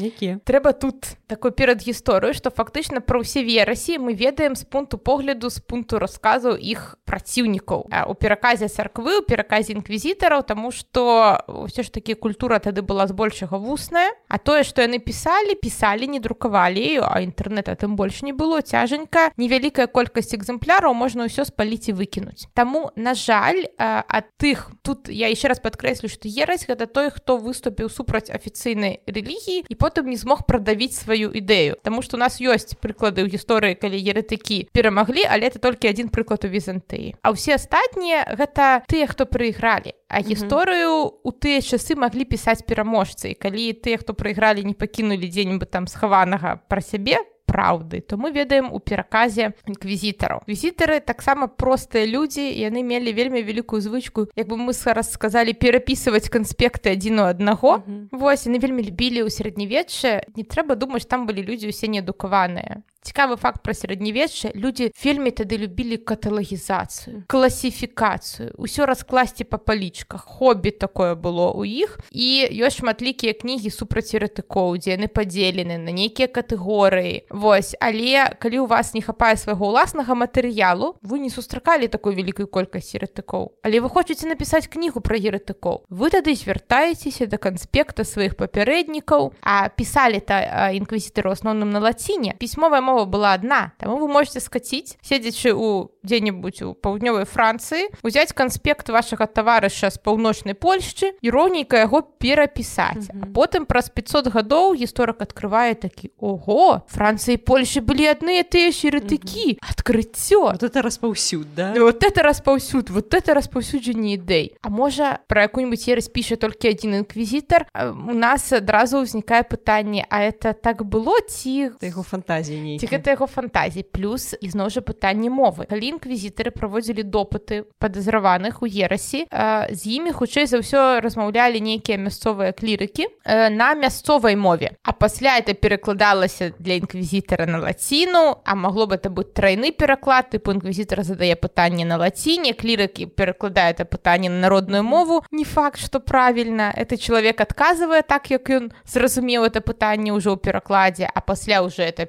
Якія 0.00 0.40
трэба 0.48 0.72
тут 0.72 1.20
такой 1.28 1.52
перад 1.52 1.84
гісторыю 1.84 2.32
што 2.32 2.48
фактычна 2.48 3.04
пра 3.04 3.20
ўсе 3.20 3.44
верасі 3.44 4.00
мы 4.00 4.16
ведаем 4.16 4.56
з 4.56 4.64
пункту 4.64 4.96
погляду 4.96 5.52
з 5.52 5.60
пункту 5.60 6.00
расказу 6.00 6.56
іх 6.56 6.96
праціўнікаў. 7.04 7.92
У 7.92 8.14
пераказе 8.16 8.72
царквы 8.72 9.20
у 9.20 9.26
пераказе 9.28 9.76
інквізітараў 9.76 10.48
тому 10.48 10.72
што 10.72 11.44
ўсё 11.44 11.84
ж 11.84 11.92
такі 11.92 12.16
культура 12.16 12.56
тады 12.56 12.80
была 12.80 13.04
збольшага 13.04 13.60
вусная. 13.60 14.16
А 14.32 14.40
тое 14.40 14.64
што 14.64 14.80
яны 14.80 14.96
пісалі 14.96 15.60
пісалі 15.60 16.08
не 16.08 16.24
друкавалі 16.24 17.04
а 17.04 17.20
інтэрнэта 17.20 17.76
тым 17.76 18.00
больш 18.00 18.24
не 18.24 18.32
было 18.32 18.64
цяжанька. 18.64 19.28
Невялікая 19.36 19.86
колькасць 19.92 20.32
экземпляраў 20.32 20.96
можна 20.96 21.28
ўсё 21.28 21.44
спаць 21.44 21.65
спаліць 21.66 21.88
і 21.88 21.92
выкінуць 21.92 22.46
Таму 22.54 22.90
на 22.96 23.14
жаль 23.14 23.66
ад 23.78 24.30
тых 24.38 24.70
тут 24.82 25.08
я 25.08 25.28
еще 25.28 25.48
раз 25.48 25.58
падкрэслю 25.60 26.08
што 26.08 26.28
ерась 26.28 26.66
гэта 26.66 26.86
той 26.86 27.10
хто 27.10 27.38
выступіў 27.38 27.90
супраць 27.90 28.30
афіцыйнай 28.30 29.02
рэлігіі 29.06 29.66
і 29.68 29.74
потым 29.74 30.06
не 30.06 30.16
змог 30.16 30.46
прадавіць 30.46 30.94
сваю 30.94 31.34
ідэю 31.34 31.76
Таму 31.82 32.02
што 32.02 32.16
у 32.16 32.20
нас 32.20 32.38
ёсць 32.40 32.78
прыклады 32.78 33.26
ў 33.26 33.34
гісторыі 33.34 33.74
калі 33.74 33.98
еретыкі 33.98 34.70
перамаглі 34.72 35.26
але 35.26 35.50
это 35.50 35.58
толькі 35.58 35.90
адзін 35.90 36.08
прыклад 36.08 36.46
у 36.46 36.48
візантыі 36.48 37.18
А 37.22 37.34
ўсе 37.34 37.58
астатнія 37.58 38.30
гэта 38.38 38.86
тыя 38.86 39.10
хто 39.10 39.26
прыйгралі 39.26 39.94
А 40.06 40.22
гісторыю 40.22 41.18
у 41.26 41.30
тыя 41.34 41.58
часы 41.58 41.98
маглі 41.98 42.24
пісаць 42.30 42.62
пераможцы 42.62 43.34
калі 43.34 43.74
тыя 43.74 43.98
хто 43.98 44.14
прайгралі 44.14 44.62
не 44.62 44.74
пакінулі 44.74 45.26
дзе-нібы 45.26 45.66
там 45.66 45.90
схаванага 45.90 46.62
пра 46.70 46.78
сябе 46.78 47.18
праўды 47.46 48.00
то 48.00 48.16
мы 48.16 48.32
ведаем 48.32 48.68
у 48.72 48.80
пераказе 48.80 49.52
інквізітараў 49.66 50.42
візітары 50.48 51.00
таксама 51.00 51.46
простыя 51.46 52.06
людзі 52.06 52.42
яны 52.42 52.82
мелі 52.82 53.12
вельмі 53.12 53.42
вялікую 53.42 53.80
звычку 53.80 54.28
як 54.36 54.48
бы 54.48 54.56
мы 54.56 54.72
зараз 54.72 55.12
сказалі 55.12 55.54
перапісваць 55.54 56.28
канспекты 56.28 56.92
адзін 56.92 57.20
у 57.20 57.22
аднаго. 57.22 57.76
Mm 57.76 57.82
-hmm. 57.86 58.18
восьось 58.18 58.46
яны 58.46 58.58
вельмі 58.58 58.82
любілі 58.82 59.22
ў 59.22 59.30
сярэднявечча 59.30 60.22
не 60.36 60.42
трэба 60.42 60.74
думаць 60.76 61.06
там 61.06 61.26
былі 61.26 61.42
людзі 61.42 61.68
ўсе 61.68 61.88
неадукаваныя 61.88 62.82
цікавы 63.06 63.38
факт 63.38 63.62
пра 63.62 63.72
сярэднявечча. 63.72 64.50
Людзі 64.58 64.90
вельмі 64.98 65.30
тады 65.30 65.62
любілі 65.62 66.02
каталагізацыю 66.02 67.26
класіфікацыю 67.30 68.56
ўсё 68.58 68.86
раскласці 68.86 69.44
па 69.44 69.58
палічках. 69.58 70.24
Хобі 70.26 70.70
такое 70.70 71.14
было 71.14 71.52
ў 71.52 71.86
іх. 71.86 72.00
І 72.10 72.48
ёсць 72.64 72.80
шматлікія 72.80 73.36
кнігі 73.36 73.70
супраць 73.70 74.14
еретыкоў 74.16 74.80
дзе 74.80 74.96
яны 74.96 75.06
падзелены 75.12 75.78
на 75.78 75.92
нейкія 75.92 76.26
катэгорыі. 76.32 77.28
Вось 77.30 77.76
але 77.80 78.32
калі 78.40 78.64
у 78.64 78.66
вас 78.66 78.94
не 78.94 79.02
хапае 79.04 79.36
свайго 79.36 79.68
ўласнага 79.68 80.16
матэрыялу 80.16 80.96
вы 81.02 81.20
не 81.20 81.30
сустракалі 81.30 81.92
такой 81.92 82.16
вялікай 82.16 82.48
колькасці 82.48 82.98
еретыкоў. 82.98 83.60
Але 83.62 83.84
вы 83.84 83.88
хочаце 83.92 84.26
напісаць 84.26 84.66
кнігу 84.72 85.04
пра 85.04 85.20
еретыкоў 85.20 85.84
вы 85.90 86.10
тады 86.10 86.32
звяртаецеся 86.34 87.26
да 87.26 87.36
канспекта 87.36 88.04
сваіх 88.04 88.36
папярэднікаў 88.40 89.36
а 89.42 89.68
пісалі 89.68 90.20
та 90.24 90.70
інквізітары 90.72 91.30
асноўным 91.36 91.70
на 91.70 91.80
лаціне. 91.84 92.34
Пісьмовая 92.38 92.80
мова 92.80 92.95
была 93.04 93.34
адна 93.36 93.72
таму 93.78 93.98
вы 93.98 94.08
можете 94.08 94.40
скаціць 94.40 94.96
седзячы 95.02 95.52
у 95.52 95.92
дзе-небудзь 96.06 96.62
у 96.62 96.72
паўднёвай 96.72 97.26
францыі 97.26 97.90
узяць 98.02 98.32
канспект 98.32 98.88
вашага 98.88 99.26
таварыша 99.26 99.90
з 99.90 99.98
паўночнай 99.98 100.54
польшчы 100.54 101.12
і 101.20 101.28
роўненька 101.30 101.82
яго 101.84 102.02
перапісаць 102.02 103.10
mm 103.10 103.20
-hmm. 103.20 103.32
потым 103.34 103.66
праз 103.66 103.90
500 103.90 104.32
гадоў 104.32 104.78
гісторык 104.78 105.20
открывае 105.20 105.74
такі 105.74 106.10
ого 106.18 106.82
францыі 106.88 107.36
польльши 107.36 107.80
былі 107.80 108.06
адныя 108.06 108.42
тыя 108.46 108.70
шырытыкі 108.70 109.46
mm 109.46 109.58
-hmm. 109.58 109.70
адкрыццё 109.70 110.40
вот 110.52 110.62
это 110.62 110.82
распаўсюд 110.82 111.54
да? 111.54 111.74
Вот 111.76 112.04
это 112.04 112.22
распаўсюд 112.22 112.90
вот 112.90 113.14
это 113.14 113.34
распаўсюджанне 113.34 114.14
ідэй. 114.14 114.56
А 114.62 114.68
можа 114.68 115.18
про 115.26 115.42
якую-нибудь 115.42 115.88
ерась 115.88 116.08
піша 116.08 116.36
толькі 116.36 116.68
адзін 116.68 116.94
інквізітар 116.94 117.66
у 118.08 118.14
нас 118.14 118.52
адразу 118.52 119.02
ўзнікае 119.02 119.42
пытанне 119.42 120.06
а 120.08 120.22
это 120.22 120.52
так 120.52 120.82
было 120.84 121.18
ці 121.28 121.70
яго 121.82 122.02
фантазіі 122.02 122.78
ці 122.86 122.94
гэта 122.94 123.18
яго 123.18 123.26
фантазій 123.26 123.82
плюс 123.82 124.34
ізноў 124.40 124.70
жа 124.70 124.80
пытанне 124.80 125.26
мовы. 125.30 125.66
Калі 125.66 125.98
інквізітары 125.98 126.54
праводзілі 126.54 127.02
допыты 127.02 127.66
падазраваных 127.82 128.62
у 128.62 128.66
ерасі 128.66 129.26
з 129.26 129.80
імі 129.82 130.14
хутчэй 130.14 130.46
за 130.46 130.62
ўсё 130.62 131.02
размаўлялі 131.02 131.58
нейкія 131.58 131.98
мясцовыя 131.98 132.54
клірыкі 132.54 133.10
на 133.26 133.74
мясцовай 133.74 134.36
мове. 134.36 134.78
А 134.82 134.92
пасля 134.92 135.38
это 135.38 135.54
перакладалася 135.54 136.52
для 136.58 136.78
інквізітара 136.78 137.46
на 137.46 137.58
лаціну 137.58 138.38
а 138.44 138.54
магло 138.54 138.86
бы 138.86 138.94
это 138.94 139.10
быць 139.10 139.34
трайны 139.34 139.72
пераклад 139.72 140.30
тыпу 140.30 140.54
інквізітар 140.54 141.02
задае 141.02 141.34
пытанне 141.34 141.84
на 141.84 141.98
лаціне 141.98 142.54
клірыкі 142.54 143.06
перакладае 143.06 143.74
это 143.74 143.84
пытанне 143.84 144.30
на 144.30 144.46
народную 144.46 144.82
мову. 144.82 145.24
Не 145.32 145.44
факт 145.44 145.80
что 145.80 146.00
правільна. 146.00 146.72
Это 146.76 146.96
чалавек 146.96 147.40
адказвае 147.40 148.02
так 148.02 148.30
як 148.30 148.50
ён 148.50 148.72
зразумеў 148.86 149.42
это 149.42 149.60
пытанне 149.60 150.14
ўжо 150.14 150.36
ў 150.36 150.38
перакладзе 150.38 151.10
а 151.10 151.20
пасля 151.20 151.62
уже 151.62 151.82
это 151.82 152.06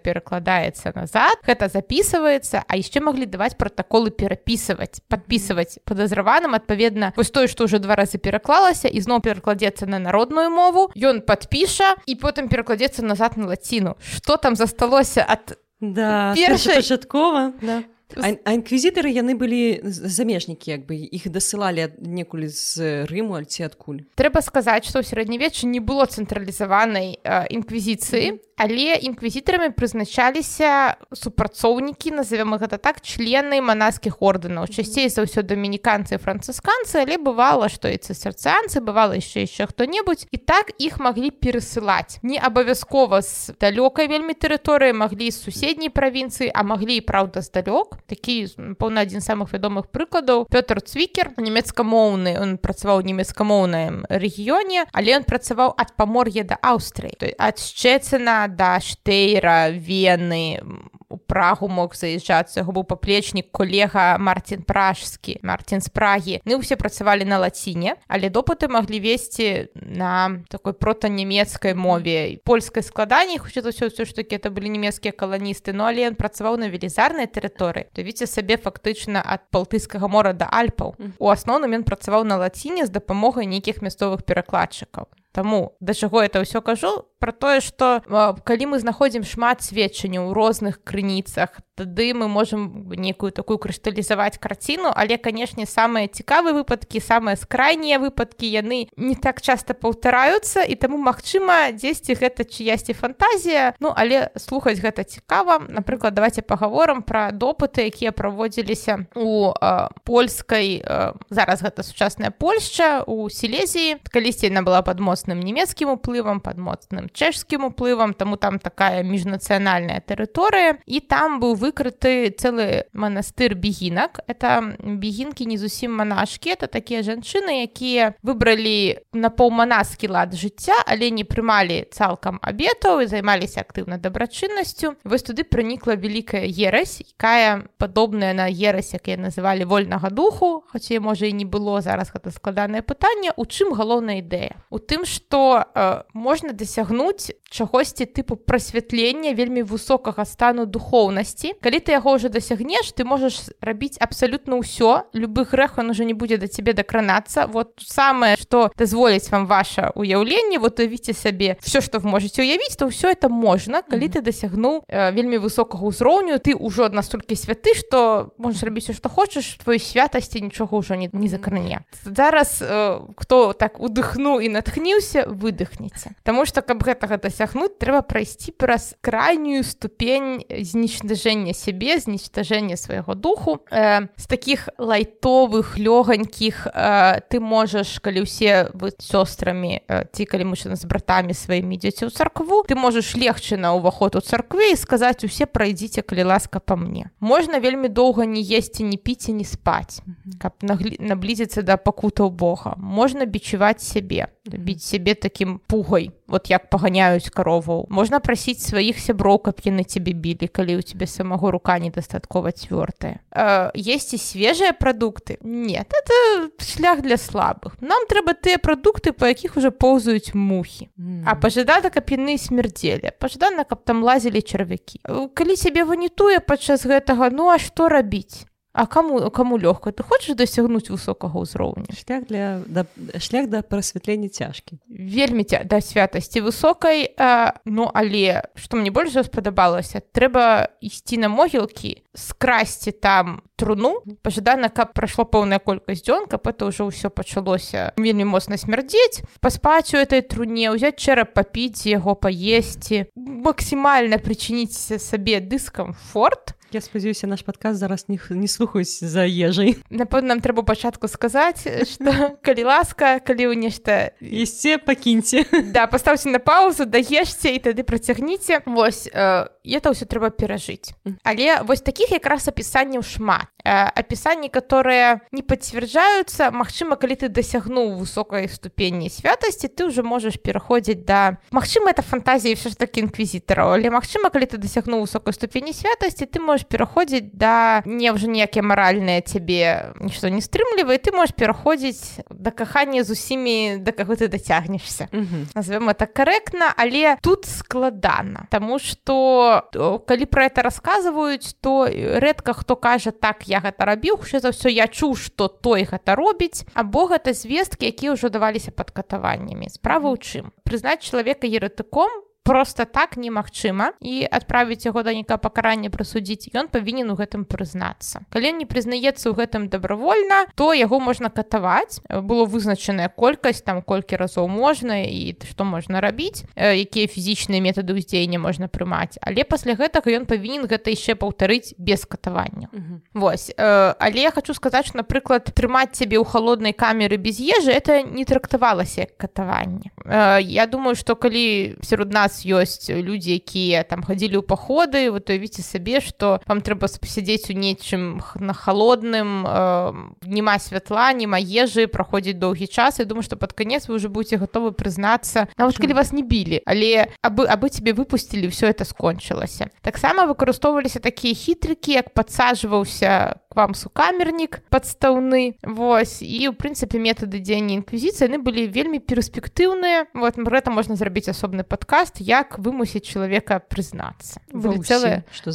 перакладаецца 0.57 0.91
назад 0.95 1.37
гэта 1.45 1.69
записывается 1.69 2.63
а 2.67 2.77
яшчэ 2.77 3.01
маглі 3.01 3.25
даваць 3.25 3.57
протаколы 3.57 4.09
перапісваць 4.09 5.01
подписывать 5.07 5.79
подазраваным 5.85 6.55
адпаведна 6.55 7.13
вось 7.15 7.31
тое 7.31 7.47
что 7.47 7.65
уже 7.65 7.79
два 7.79 7.95
разы 7.95 8.17
пераклалася 8.17 8.87
і 8.87 8.99
зноў 9.01 9.21
перакладзецца 9.21 9.85
на 9.85 9.99
народную 9.99 10.49
мову 10.49 10.89
ён 10.95 11.21
подпіша 11.21 11.95
і 12.05 12.15
потым 12.15 12.49
перакладзецца 12.49 13.03
назад 13.03 13.37
на 13.37 13.47
лаціну 13.47 13.97
что 14.01 14.37
там 14.37 14.55
засталося 14.55 15.25
ад 15.27 15.57
да 15.79 16.33
першай 16.35 16.81
пачаткова 16.81 17.53
да. 17.61 17.83
Інквізітары 18.15 19.11
яны 19.11 19.35
былі 19.35 19.83
замежнікі 19.83 20.71
як 20.71 20.87
бы 20.87 20.95
іх 20.95 21.27
дасылалі 21.27 21.91
некуль 21.99 22.47
з 22.47 23.03
рыму 23.11 23.35
альці 23.35 23.67
адкуль 23.67 24.07
трэба 24.15 24.39
сказаць 24.39 24.87
што 24.87 25.03
ў 25.03 25.07
сярэднявеччы 25.11 25.67
не 25.67 25.83
было 25.83 26.07
цэнтралізаванай 26.07 27.19
інквізіцыі 27.51 28.31
mm 28.31 28.35
-hmm 28.39 28.47
але 28.57 28.97
інквізітарамі 29.01 29.69
прызначаліся 29.69 30.97
супрацоўнікі 31.13 32.11
назовем 32.17 32.57
гэта 32.57 32.81
так 32.81 33.05
члены 33.05 33.61
манаскіх 33.61 34.17
ордэнаў 34.17 34.65
часцей 34.65 35.13
за 35.13 35.29
ўсё 35.29 35.45
дамініканцы 35.45 36.17
францысканцы 36.17 37.05
але 37.05 37.21
бывала 37.21 37.69
што 37.69 37.85
і 37.85 38.01
цысерцыанцы 38.01 38.81
бывала 38.81 39.13
яшчэ 39.13 39.45
яшчэ 39.45 39.69
хто-небудзь 39.69 40.25
і 40.33 40.37
так 40.41 40.73
іх 40.81 40.97
маглі 40.97 41.29
перасылаць 41.29 42.17
не 42.25 42.41
абавязкова 42.41 43.21
з 43.21 43.53
далёкай 43.61 44.09
вельмі 44.09 44.33
тэрыторыі 44.33 44.97
маглі 44.97 45.29
з 45.29 45.37
суседняй 45.37 45.93
правінцыі 45.93 46.49
а 46.49 46.65
маглі 46.65 46.97
і 46.97 47.05
праўда 47.05 47.45
здалёк 47.45 47.96
такі 48.05 48.47
паўна 48.77 49.01
адзін 49.07 49.21
самых 49.21 49.53
вядомых 49.53 49.89
прыкладаў 49.89 50.45
Пётр 50.51 50.81
цвікер 50.81 51.33
нямецкамоўны 51.37 52.37
он 52.39 52.57
працаваў 52.57 53.01
нямецкамоўным 53.01 54.05
рэгіёне 54.09 54.85
але 54.93 55.17
ён 55.17 55.23
працаваў 55.23 55.73
ад 55.77 55.95
памор'я 55.97 56.43
да 56.43 56.59
Аўстрыі 56.61 57.33
ад 57.37 57.57
шчэцына 57.57 58.47
да 58.51 58.77
штейра 58.79 59.69
вены 59.71 60.61
у 61.09 61.17
прагу 61.17 61.67
мог 61.67 61.95
заязджацца 61.95 62.61
яго 62.61 62.79
быў 62.79 62.85
паплечнік 62.91 63.51
калега 63.55 64.17
марцін 64.19 64.63
пражскі 64.67 65.39
марцін 65.41 65.81
з 65.81 65.89
прагі. 65.89 66.39
Мы 66.43 66.59
ўсе 66.59 66.75
працавалі 66.75 67.23
на 67.23 67.39
лаціне 67.39 67.95
але 68.07 68.27
допыты 68.27 68.67
маглі 68.67 68.99
весці 68.99 69.71
на 69.75 70.43
такой 70.51 70.73
протанямецкай 70.73 71.73
мове. 71.73 72.39
Польскай 72.43 72.83
складанні 72.83 73.39
хоча 73.39 73.63
ўсё 73.63 73.87
ўсё 73.87 74.03
ж 74.03 74.11
таки 74.15 74.35
это 74.35 74.51
былі 74.51 74.67
нямецкія 74.69 75.15
каланісты. 75.15 75.71
Ну 75.71 75.87
але 75.87 76.11
ён 76.11 76.19
працаваў 76.19 76.59
на 76.59 76.67
велізарнай 76.67 77.31
тэрыторыі. 77.31 77.87
Давіце 77.95 78.27
сабе 78.27 78.59
фактычна 78.59 79.23
ад 79.23 79.47
балтыйскага 79.51 80.07
мора 80.11 80.33
да 80.33 80.51
альпаў. 80.51 80.95
У 81.19 81.27
асноўным 81.31 81.71
ён 81.71 81.83
працаваў 81.87 82.27
на 82.27 82.35
лаціне 82.37 82.85
з 82.85 82.91
дапамогай 82.91 83.47
нейкіх 83.47 83.79
мясцовых 83.79 84.27
перакладчыкаў 84.27 85.07
Таму 85.37 85.77
да 85.79 85.93
чаго 85.93 86.25
это 86.25 86.41
ўсё 86.41 86.65
кажу 86.65 87.05
про 87.21 87.29
тое 87.29 87.61
што 87.61 88.01
калі 88.41 88.73
мы 88.73 88.81
знаходзім 88.81 89.21
шмат 89.21 89.61
сведчанняў 89.61 90.31
у 90.31 90.33
розных 90.33 90.81
крыніцах 90.81 91.61
тады 91.77 92.13
мы 92.17 92.27
можемм 92.27 92.89
некую 92.97 93.31
такую 93.31 93.61
крышталізаваць 93.61 94.41
карціну 94.41 94.89
але 94.89 95.21
канешне 95.21 95.69
самыя 95.69 96.09
цікавыя 96.09 96.57
выпадкі 96.57 96.97
самыя 96.97 97.37
скрайнія 97.37 98.01
выпадкі 98.01 98.49
яны 98.49 98.89
не 98.97 99.15
так 99.15 99.41
часта 99.45 99.77
паўтараюцца 99.77 100.65
і 100.65 100.75
таму 100.75 100.97
магчыма 100.97 101.69
дзесьці 101.71 102.17
гэта 102.17 102.43
чыясьці 102.43 102.97
фантазія. 102.97 103.73
Ну 103.79 103.93
але 103.93 104.33
слухаць 104.37 104.81
гэта 104.81 105.03
цікава. 105.03 105.61
Напрыклад 105.69 106.13
давайте 106.17 106.41
паговорам 106.41 107.03
пра 107.05 107.29
допыты 107.31 107.85
якія 107.85 108.11
праводзіліся 108.11 109.05
у 109.15 109.53
э, 109.53 109.87
польскай 110.03 110.81
э, 110.81 111.13
зараз 111.29 111.61
гэта 111.61 111.83
сучасная 111.83 112.31
Польшча 112.31 113.03
у 113.05 113.29
сілезіі. 113.29 114.01
Калісьці 114.09 114.49
яна 114.49 114.65
была 114.65 114.81
пад 114.81 114.99
моцным 114.99 115.39
нямецкім 115.39 115.93
уплывам 115.93 116.41
пад 116.41 116.57
моцным 116.57 117.09
чэшскім 117.13 117.69
уплывам 117.69 118.13
таму 118.13 118.37
там 118.37 118.59
такая 118.59 119.03
міжнацыянальная 119.03 120.01
тэрыторыя. 120.01 120.81
І 120.85 120.99
там 120.99 121.39
быў 121.39 121.55
вы 121.55 121.66
выкрыты 121.67 122.31
цэлы 122.31 122.87
манастыр 122.95 123.51
бегінак 123.59 124.23
это 124.31 124.63
бегінкі 124.79 125.43
не 125.51 125.59
зусім 125.59 125.99
манашкі 125.99 126.55
это 126.55 126.71
такія 126.71 127.03
жанчыны 127.03 127.67
якія 127.67 128.15
выбралі 128.23 129.03
на 129.11 129.27
паўманаскі 129.27 130.07
лад 130.07 130.31
жыцця 130.31 130.79
але 130.87 131.11
не 131.11 131.27
прымалі 131.27 131.91
цалкам 131.91 132.39
абетаў 132.39 133.03
і 133.03 133.11
займаліся 133.11 133.67
актыўна 133.67 133.99
дабрачыннасцю 133.99 134.95
вось 135.03 135.27
туды 135.27 135.43
пранікла 135.43 135.99
вялікая 135.99 136.47
ерась 136.47 137.03
якая 137.03 137.67
падобная 137.75 138.31
на 138.31 138.47
ерась 138.47 138.95
як 138.95 139.11
я 139.11 139.19
называлі 139.19 139.67
вольнага 139.67 140.07
духу 140.07 140.63
хаця 140.71 141.03
можа 141.03 141.27
і 141.27 141.35
не 141.35 141.45
было 141.45 141.81
зараз 141.83 142.15
гэта 142.15 142.31
складанае 142.31 142.79
пытанне 142.79 143.35
у 143.35 143.43
чым 143.43 143.75
галоўная 143.75 144.23
ідэя 144.23 144.55
у 144.71 144.79
тым 144.79 145.03
што 145.03 145.67
э, 145.67 146.07
можна 146.15 146.55
дасягнуць 146.55 147.35
чагосьці 147.49 148.07
тыпу 148.07 148.39
прасвятлення 148.39 149.33
вельмі 149.33 149.63
высокага 149.67 150.23
стану 150.25 150.65
духоўнасці 150.65 151.56
калі 151.61 151.79
ты 151.79 151.91
яго 151.97 152.15
ўжо 152.15 152.29
дасягнеш 152.29 152.93
ты 152.93 153.03
можаш 153.03 153.49
рабіць 153.61 153.97
абсалютна 153.99 154.61
ўсё 154.61 155.09
любы 155.13 155.45
грэх 155.45 155.77
он 155.77 155.89
уже 155.89 156.05
не 156.05 156.13
будзе 156.13 156.37
да 156.37 156.47
цябе 156.47 156.73
дакранацца 156.73 157.47
вот 157.47 157.79
самае 157.81 158.37
что 158.37 158.71
дазволіць 158.77 159.29
вам 159.31 159.47
ваше 159.47 159.91
уяўленне 159.95 160.59
вот 160.59 160.79
увіце 160.79 161.13
сабе 161.13 161.57
все 161.61 161.81
что 161.81 161.99
вы 161.99 162.09
можете 162.09 162.41
уявіць 162.41 162.77
то 162.77 162.87
ўсё 162.87 163.11
это 163.11 163.29
можна 163.29 163.81
калі 163.81 164.07
ты 164.09 164.21
дасягнуў 164.21 164.83
э, 164.87 165.11
вельмі 165.11 165.37
высокага 165.37 165.85
ўзроўню 165.87 166.39
ты 166.39 166.53
ўжо 166.53 166.89
настолькі 166.89 167.35
святы 167.35 167.73
что 167.73 168.33
можешь 168.37 168.63
рабіць 168.63 168.93
что 168.93 169.09
хочаш 169.09 169.57
твоей 169.63 169.79
святасці 169.79 170.41
нічога 170.41 170.77
ўжо 170.77 170.95
не, 170.95 171.09
не 171.13 171.27
закране 171.27 171.81
зараз 172.05 172.61
э, 172.61 173.01
хто 173.17 173.53
так 173.53 173.79
удыхну 173.79 174.39
і 174.39 174.49
натхніўся 174.49 175.25
выдыхнеце 175.27 176.13
Таму 176.23 176.45
что 176.45 176.61
каб 176.61 176.83
гэтага 176.83 177.17
дасягнуць 177.17 177.77
трэба 177.79 178.01
прайсці 178.01 178.51
праз 178.51 178.95
крайнюю 179.01 179.63
ступень 179.63 180.43
знічтажэння 180.49 181.46
знішчэння 181.47 181.53
сябе 181.53 181.99
знічтажэння 181.99 182.77
свайго 182.77 183.15
духу. 183.15 183.59
Э, 183.71 184.07
з 184.17 184.27
таких 184.27 184.69
лайтовых 184.77 185.77
лёганькіх 185.77 186.67
э, 186.67 187.21
ты 187.29 187.39
можаш 187.39 187.99
калі 187.99 188.23
ўсе 188.23 188.71
вы 188.73 188.91
сёстрамі 188.99 189.81
э, 189.87 190.05
ці 190.11 190.25
калі 190.25 190.51
мужчына 190.51 190.75
з 190.75 190.85
братамі 190.85 191.33
сваімі 191.33 191.75
ідзеце 191.75 192.07
ў 192.07 192.11
царкву 192.11 192.63
ты 192.67 192.75
можаш 192.75 193.15
легчы 193.15 193.57
на 193.57 193.73
ўваход 193.75 194.15
у 194.15 194.21
царкве 194.21 194.71
і 194.73 194.75
сказаць 194.75 195.23
усе 195.23 195.45
прайдзіце 195.45 196.01
калі 196.01 196.23
ласка 196.23 196.59
па 196.59 196.75
мне 196.75 197.09
можна 197.19 197.59
вельмі 197.59 197.87
доўга 197.87 198.25
не 198.25 198.41
есці 198.41 198.83
не 198.83 198.97
піць 198.97 199.29
і 199.29 199.39
не 199.39 199.45
спаць 199.45 200.01
каб 200.39 200.53
наблізіцца 200.63 201.61
да 201.61 201.77
пакутаў 201.77 202.29
Бога. 202.31 202.75
Можна 202.77 203.25
бічываць 203.25 203.81
сябе 203.81 204.27
біць 204.55 204.83
сябе 204.83 205.15
таким 205.15 205.59
пугай 205.67 206.11
вот 206.27 206.47
як 206.47 206.69
паганяюць 206.69 207.29
карову 207.29 207.85
можна 207.89 208.19
прасіць 208.19 208.63
сваіх 208.63 208.99
сяброў 208.99 209.39
каб 209.39 209.59
яны 209.63 209.83
цябе 209.83 210.13
білі 210.13 210.47
калі 210.47 210.79
ў 210.79 210.83
тебе 210.83 211.07
самого 211.37 211.51
рука 211.51 211.79
недастаткова 211.79 212.51
цвёртая 212.51 213.19
э, 213.31 213.71
есть 213.75 214.13
і 214.13 214.17
свежыя 214.17 214.73
прадукты 214.73 215.37
нет 215.41 215.87
это 215.93 216.49
шлях 216.63 217.01
для 217.01 217.17
слабых. 217.17 217.77
Нам 217.81 218.05
трэба 218.07 218.33
тыя 218.33 218.57
прадукты 218.57 219.11
по 219.11 219.25
якіх 219.25 219.57
уже 219.57 219.71
поўзаюць 219.71 220.33
мухі 220.33 220.89
mm. 220.97 221.23
а 221.25 221.35
пажадана 221.35 221.89
каб 221.89 222.09
яны 222.09 222.37
смярдзелі 222.37 223.11
пажадана 223.19 223.63
каб 223.63 223.83
там 223.83 224.03
лазілі 224.03 224.41
чарвякі 224.41 224.99
калі 225.33 225.55
сябе 225.55 225.83
ванітуе 225.83 226.39
падчас 226.39 226.85
гэтага 226.85 227.29
ну 227.31 227.49
а 227.49 227.57
што 227.59 227.89
рабіць 227.89 228.45
А 228.77 228.85
кому 228.85 229.31
кому 229.31 229.57
лёгка 229.57 229.91
ты 229.91 230.03
хочаш 230.03 230.37
дасягнуць 230.37 230.93
высокага 230.93 231.41
ўзроўня 231.41 231.89
шлях 231.97 232.29
для 232.29 232.61
да, 232.69 232.85
шлях 233.17 233.49
да 233.49 233.65
прасвятлення 233.65 234.29
цяжкі 234.29 234.77
вельмі 234.85 235.41
ця, 235.49 235.65
да 235.65 235.81
святасці 235.81 236.45
высокай 236.45 237.09
а, 237.17 237.57
ну 237.65 237.89
але 237.89 238.45
што 238.53 238.77
мне 238.77 238.93
больш 238.93 239.17
спадабалася 239.17 240.05
трэба 240.13 240.69
ісці 240.77 241.17
на 241.17 241.29
могілкі 241.29 242.05
скрасці 242.13 242.91
там 242.91 243.41
труну. 243.57 244.01
Пажадана 244.21 244.69
каб 244.69 244.93
прайшло 244.93 245.25
пэўная 245.25 245.57
колькасць 245.57 246.05
дзён 246.05 246.29
каб 246.29 246.45
это 246.45 246.69
ўжо 246.69 246.85
ўсё 246.93 247.09
пачалося 247.09 247.97
вельмі 247.97 248.29
моцна 248.29 248.61
смярдзець 248.61 249.25
паспаць 249.41 249.93
у 249.93 249.97
этой 249.97 250.21
труне 250.21 250.69
ўзяць 250.69 251.01
чэрап 251.01 251.33
папіць 251.33 251.89
яго 251.89 252.13
паесці 252.13 253.09
максімальна 253.17 254.21
прычыніць 254.21 255.01
сабе 255.01 255.41
дыскамфорт 255.41 256.53
Я 256.71 256.81
спадзяюся 256.81 257.27
наш 257.27 257.43
падказ 257.47 257.77
зараз 257.77 258.09
не, 258.09 258.19
не 258.29 258.47
слухаюць 258.47 258.99
за 258.99 259.23
ежай 259.23 259.77
напэўна 259.89 260.35
нам 260.35 260.39
трэба 260.43 260.63
пачатку 260.67 261.07
сказаць 261.07 261.63
что 261.63 262.35
калі 262.45 262.63
ласка 262.67 263.19
калі 263.23 263.53
вы 263.53 263.55
нешта 263.55 264.11
ісце 264.19 264.77
пакіньце 264.77 265.45
да 265.71 265.87
пастаўце 265.87 266.27
на 266.27 266.39
паузу 266.43 266.83
даешце 266.83 267.55
і 267.55 267.59
тады 267.63 267.87
працягніце 267.87 268.67
восьось 268.67 269.07
э, 269.13 269.47
это 269.63 269.95
ўсё 269.95 270.03
трэба 270.11 270.35
перажыць 270.35 270.91
але 271.23 271.63
вось 271.63 271.81
таких 271.81 272.11
якраз 272.11 272.47
апісанняў 272.47 273.03
шмат. 273.03 273.47
Э, 273.67 273.91
апісанні 273.95 274.49
которые 274.49 275.19
не 275.31 275.43
пацвярджаюцца 275.43 276.51
Мачыма 276.51 276.95
калі 276.95 277.19
ты 277.19 277.27
дасягнуў 277.27 277.99
высокай 277.99 278.47
ступені 278.47 279.09
святасці 279.11 279.67
ты 279.67 279.91
уже 279.91 280.03
можаш 280.03 280.39
пераходзіць 280.39 281.03
да 281.03 281.37
Мачыма 281.51 281.91
это 281.91 282.01
фантазіі 282.01 282.55
все 282.55 282.69
ж 282.69 282.77
таки 282.77 283.03
інквізітараў 283.03 283.75
але 283.75 283.91
Мачыма 283.91 284.31
калі 284.31 284.47
ты 284.47 284.55
дасягнуў 284.55 285.03
высокай 285.03 285.35
ступені 285.35 285.73
святасці 285.75 286.31
ты 286.31 286.39
можаш 286.57 286.65
пераходзіць 286.65 287.29
да 287.33 287.81
не 287.85 288.09
ўжо 288.09 288.25
ніякія 288.25 288.65
маральныя 288.65 289.21
цябе 289.21 289.93
нічто 290.01 290.33
не 290.33 290.41
стрымлівае 290.41 290.97
ты 290.97 291.13
можаш 291.13 291.37
пераходзіць 291.37 292.25
да 292.33 292.49
кахання 292.49 293.03
з 293.05 293.13
усімі 293.13 293.77
да 293.85 293.93
каго 293.93 294.17
ты 294.17 294.27
дацягнешься 294.27 295.07
назовем 295.53 295.89
это 295.93 296.09
карэктна 296.09 296.73
але 296.73 297.17
тут 297.21 297.45
складана 297.45 298.47
Таму 298.49 298.79
что 298.79 299.69
калі 300.07 300.25
про 300.25 300.49
это 300.49 300.65
рассказываюць 300.65 301.53
то 301.61 301.85
рэдка 301.85 302.53
хто 302.53 302.75
кажа 302.75 303.11
так 303.11 303.45
я 303.45 303.61
гэта 303.61 303.85
рабіў 303.85 304.17
хутчэй 304.17 304.41
за 304.41 304.49
ўсё 304.49 304.73
я 304.73 304.89
чуў 304.89 305.13
что 305.13 305.47
той 305.47 305.85
гэта 305.85 306.17
робіць 306.17 306.65
або 306.73 307.05
гэта 307.05 307.37
звесткі 307.37 307.85
якія 307.85 308.17
ўжо 308.17 308.33
даваліся 308.33 308.73
пад 308.73 308.89
катаваннямі 308.89 309.69
справа 309.69 310.09
ў 310.09 310.17
чым? 310.17 310.49
Прызнаць 310.65 311.05
чалавека 311.05 311.45
еретыком 311.45 312.09
просто 312.47 312.85
так 312.85 313.17
немагчыма. 313.19 313.91
І 313.99 314.23
адправіць 314.23 314.87
яго 314.87 315.03
да 315.03 315.11
нейкае 315.11 315.35
пакаранне 315.35 315.91
прысудзіць 315.91 316.55
ён 316.55 316.71
павінен 316.71 317.11
у 317.11 317.19
гэтым 317.19 317.43
прызнацца. 317.43 318.23
Калі 318.31 318.63
не 318.63 318.65
прызнаецца 318.65 319.27
ў 319.27 319.35
гэтым 319.35 319.67
добровольна 319.67 320.47
то 320.55 320.71
яго 320.71 321.03
можна 321.03 321.27
катаваць. 321.27 321.99
Было 322.07 322.47
вызначаная 322.47 323.11
колькасць 323.11 323.67
там 323.67 323.83
колькі 323.83 324.15
разоў 324.15 324.47
можна 324.47 325.03
і 325.03 325.35
што 325.43 325.67
можна 325.67 325.99
рабіць 325.99 326.47
якія 326.55 327.11
фізічныя 327.11 327.59
метады 327.59 327.91
ўздзеяння 327.91 328.39
можна 328.39 328.71
прымаць. 328.71 329.19
Але 329.19 329.43
пасля 329.43 329.75
гэтага 329.75 330.07
ён 330.15 330.23
павінен 330.23 330.71
гэта 330.71 330.95
яшчэ 330.95 331.19
паўтарыць 331.19 331.75
без 331.75 332.07
катавання. 332.07 332.71
Вось 333.11 333.51
але 333.59 334.23
я 334.23 334.31
хочу 334.31 334.55
сказаць 334.55 334.95
напрыклад 334.95 335.51
трымаць 335.51 335.99
цябе 335.99 336.15
ў 336.15 336.23
холоднай 336.23 336.71
камеры 336.71 337.19
без 337.19 337.43
ежы 337.43 337.75
это 337.75 338.07
не 338.07 338.23
трактавалася 338.23 339.03
як 339.03 339.17
катаванне. 339.19 339.91
Я 340.39 340.63
думаю 340.65 340.95
что 340.95 341.19
калі 341.19 341.75
сярод 341.83 342.13
нас 342.13 342.36
ёсць 342.45 342.89
людзі 342.89 343.39
якія 343.39 343.83
там 343.87 344.03
хадзілі 344.03 344.41
ў 344.41 344.45
паходы 344.45 345.09
вот 345.09 345.29
уявіце 345.29 345.63
сабе 345.63 346.03
што 346.03 346.41
вам 346.45 346.61
трэба 346.61 346.85
пасядзець 346.85 347.49
у 347.49 347.55
нечым 347.57 348.21
на 348.37 348.53
холодным 348.53 349.45
э, 349.47 350.27
нема 350.27 350.59
святла 350.59 351.13
нема 351.13 351.39
ежы 351.39 351.87
праходзіць 351.87 352.37
доўгі 352.37 352.67
час. 352.67 352.99
І 352.99 353.05
думаю 353.05 353.23
што 353.23 353.35
пад 353.35 353.53
канец 353.53 353.87
вы 353.87 353.95
уже 353.95 354.09
будете 354.09 354.37
гатовы 354.37 354.71
прызнацца 354.71 355.47
нават 355.57 355.77
калі 355.77 355.93
вас 355.97 356.11
не 356.11 356.21
білі 356.21 356.61
але 356.65 357.09
абы 357.21 357.47
абы 357.47 357.69
тебе 357.69 357.93
выпусцілі 357.93 358.47
все 358.51 358.69
это 358.69 358.85
скончылася 358.85 359.69
таксама 359.81 360.27
выкарыстоўваліся 360.27 360.99
такія 360.99 361.33
хітрыкі 361.33 361.95
як 361.97 362.13
падсаджваўся 362.13 363.39
вам 363.57 363.73
сукамернік 363.73 364.61
падстаўны 364.69 365.57
Вось 365.65 366.21
і 366.21 366.47
у 366.49 366.53
прынцыпе 366.53 367.01
метады 367.01 367.41
дзеяння 367.41 367.81
інквізіцыі 367.81 368.29
яны 368.29 368.37
былі 368.45 368.69
вельмі 368.69 369.01
перспектыўныя 369.01 370.05
вот 370.13 370.37
гэта 370.37 370.69
можна 370.69 370.93
зрабіць 370.95 371.33
асобны 371.33 371.65
падкаст 371.65 372.21
як 372.21 372.61
вымусіць 372.61 373.03
чалавека 373.09 373.59
прызнацца 373.65 374.37
цэлае 374.53 375.25
што 375.33 375.51